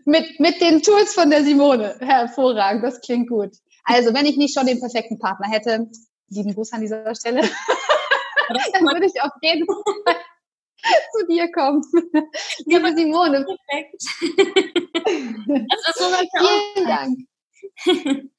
mit, 0.06 0.40
mit 0.40 0.62
den 0.62 0.82
Tools 0.82 1.14
von 1.14 1.30
der 1.30 1.44
Simone. 1.44 1.98
Hervorragend, 2.00 2.84
das 2.84 3.02
klingt 3.02 3.30
gut. 3.30 3.52
Also, 3.84 4.14
wenn 4.14 4.26
ich 4.26 4.38
nicht 4.38 4.54
schon 4.54 4.68
den 4.68 4.80
perfekten 4.80 5.20
Partner 5.20 5.50
hätte, 5.50 5.90
lieben 6.30 6.54
Gruß 6.54 6.74
an 6.74 6.82
dieser 6.82 7.16
Stelle, 7.16 7.42
dann 7.42 8.84
würde 8.84 9.06
ich 9.06 9.22
auf 9.22 9.32
jeden 9.42 9.66
Fall 9.66 10.16
zu 11.14 11.28
dir 11.28 11.52
kommen. 11.52 11.82
Liebe 12.66 12.94
Simone. 12.96 13.46
Perfekt. 13.46 14.04
das 15.70 15.88
ist 15.88 16.00
so 16.00 16.10
Vielen 16.76 16.88
Dank. 16.88 18.30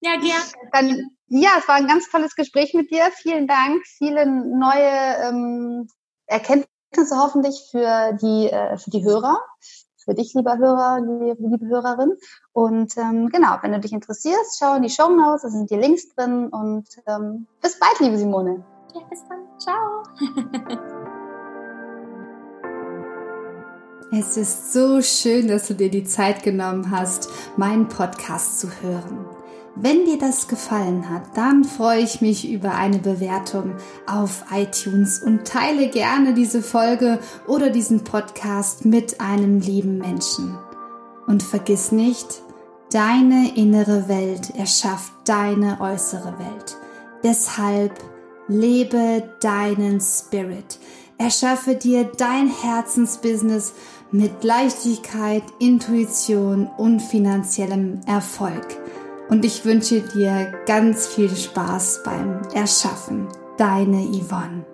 Ja, 0.00 0.12
gerne. 0.16 0.44
Dann, 0.72 1.10
ja, 1.28 1.50
es 1.58 1.68
war 1.68 1.76
ein 1.76 1.86
ganz 1.86 2.10
tolles 2.10 2.34
Gespräch 2.34 2.74
mit 2.74 2.90
dir. 2.90 3.10
Vielen 3.16 3.46
Dank. 3.46 3.84
Viele 3.86 4.26
neue 4.26 5.28
ähm, 5.28 5.88
Erkenntnisse 6.26 7.16
hoffentlich 7.16 7.68
für 7.70 8.12
die, 8.14 8.48
äh, 8.50 8.78
für 8.78 8.90
die 8.90 9.04
Hörer, 9.04 9.38
für 10.02 10.14
dich, 10.14 10.32
lieber 10.34 10.56
Hörer, 10.56 11.00
liebe, 11.00 11.36
liebe 11.38 11.66
Hörerin. 11.66 12.14
Und 12.52 12.96
ähm, 12.96 13.28
genau, 13.28 13.58
wenn 13.60 13.72
du 13.72 13.80
dich 13.80 13.92
interessierst, 13.92 14.58
schau 14.58 14.76
in 14.76 14.82
die 14.82 14.90
Show 14.90 15.08
Notes, 15.10 15.42
da 15.42 15.50
sind 15.50 15.70
die 15.70 15.76
Links 15.76 16.08
drin. 16.14 16.48
Und 16.48 16.88
ähm, 17.06 17.46
bis 17.60 17.78
bald, 17.78 18.00
liebe 18.00 18.16
Simone. 18.16 18.64
Ja, 18.94 19.02
bis 19.08 19.20
dann. 19.28 19.46
Ciao. 19.58 20.02
Es 24.12 24.36
ist 24.36 24.72
so 24.72 25.02
schön, 25.02 25.46
dass 25.46 25.68
du 25.68 25.74
dir 25.74 25.88
die 25.88 26.02
Zeit 26.02 26.42
genommen 26.42 26.90
hast, 26.90 27.28
meinen 27.56 27.86
Podcast 27.86 28.58
zu 28.58 28.66
hören. 28.82 29.24
Wenn 29.76 30.04
dir 30.04 30.18
das 30.18 30.48
gefallen 30.48 31.08
hat, 31.08 31.36
dann 31.36 31.64
freue 31.64 32.00
ich 32.00 32.20
mich 32.20 32.50
über 32.50 32.74
eine 32.74 32.98
Bewertung 32.98 33.74
auf 34.06 34.44
iTunes 34.52 35.22
und 35.22 35.46
teile 35.46 35.88
gerne 35.88 36.34
diese 36.34 36.60
Folge 36.60 37.18
oder 37.46 37.70
diesen 37.70 38.02
Podcast 38.02 38.84
mit 38.84 39.20
einem 39.20 39.60
lieben 39.60 39.98
Menschen. 39.98 40.58
Und 41.26 41.42
vergiss 41.42 41.92
nicht, 41.92 42.42
deine 42.92 43.56
innere 43.56 44.08
Welt 44.08 44.50
erschafft 44.56 45.12
deine 45.24 45.80
äußere 45.80 46.38
Welt. 46.38 46.76
Deshalb 47.22 47.92
lebe 48.48 49.22
deinen 49.40 50.00
Spirit. 50.00 50.78
Erschaffe 51.16 51.76
dir 51.76 52.10
dein 52.16 52.48
Herzensbusiness 52.48 53.74
mit 54.10 54.42
Leichtigkeit, 54.42 55.44
Intuition 55.60 56.68
und 56.78 57.00
finanziellem 57.00 58.00
Erfolg. 58.06 58.79
Und 59.30 59.44
ich 59.44 59.64
wünsche 59.64 60.00
dir 60.00 60.52
ganz 60.66 61.06
viel 61.06 61.34
Spaß 61.34 62.02
beim 62.04 62.42
Erschaffen. 62.52 63.28
Deine 63.56 64.02
Yvonne. 64.02 64.69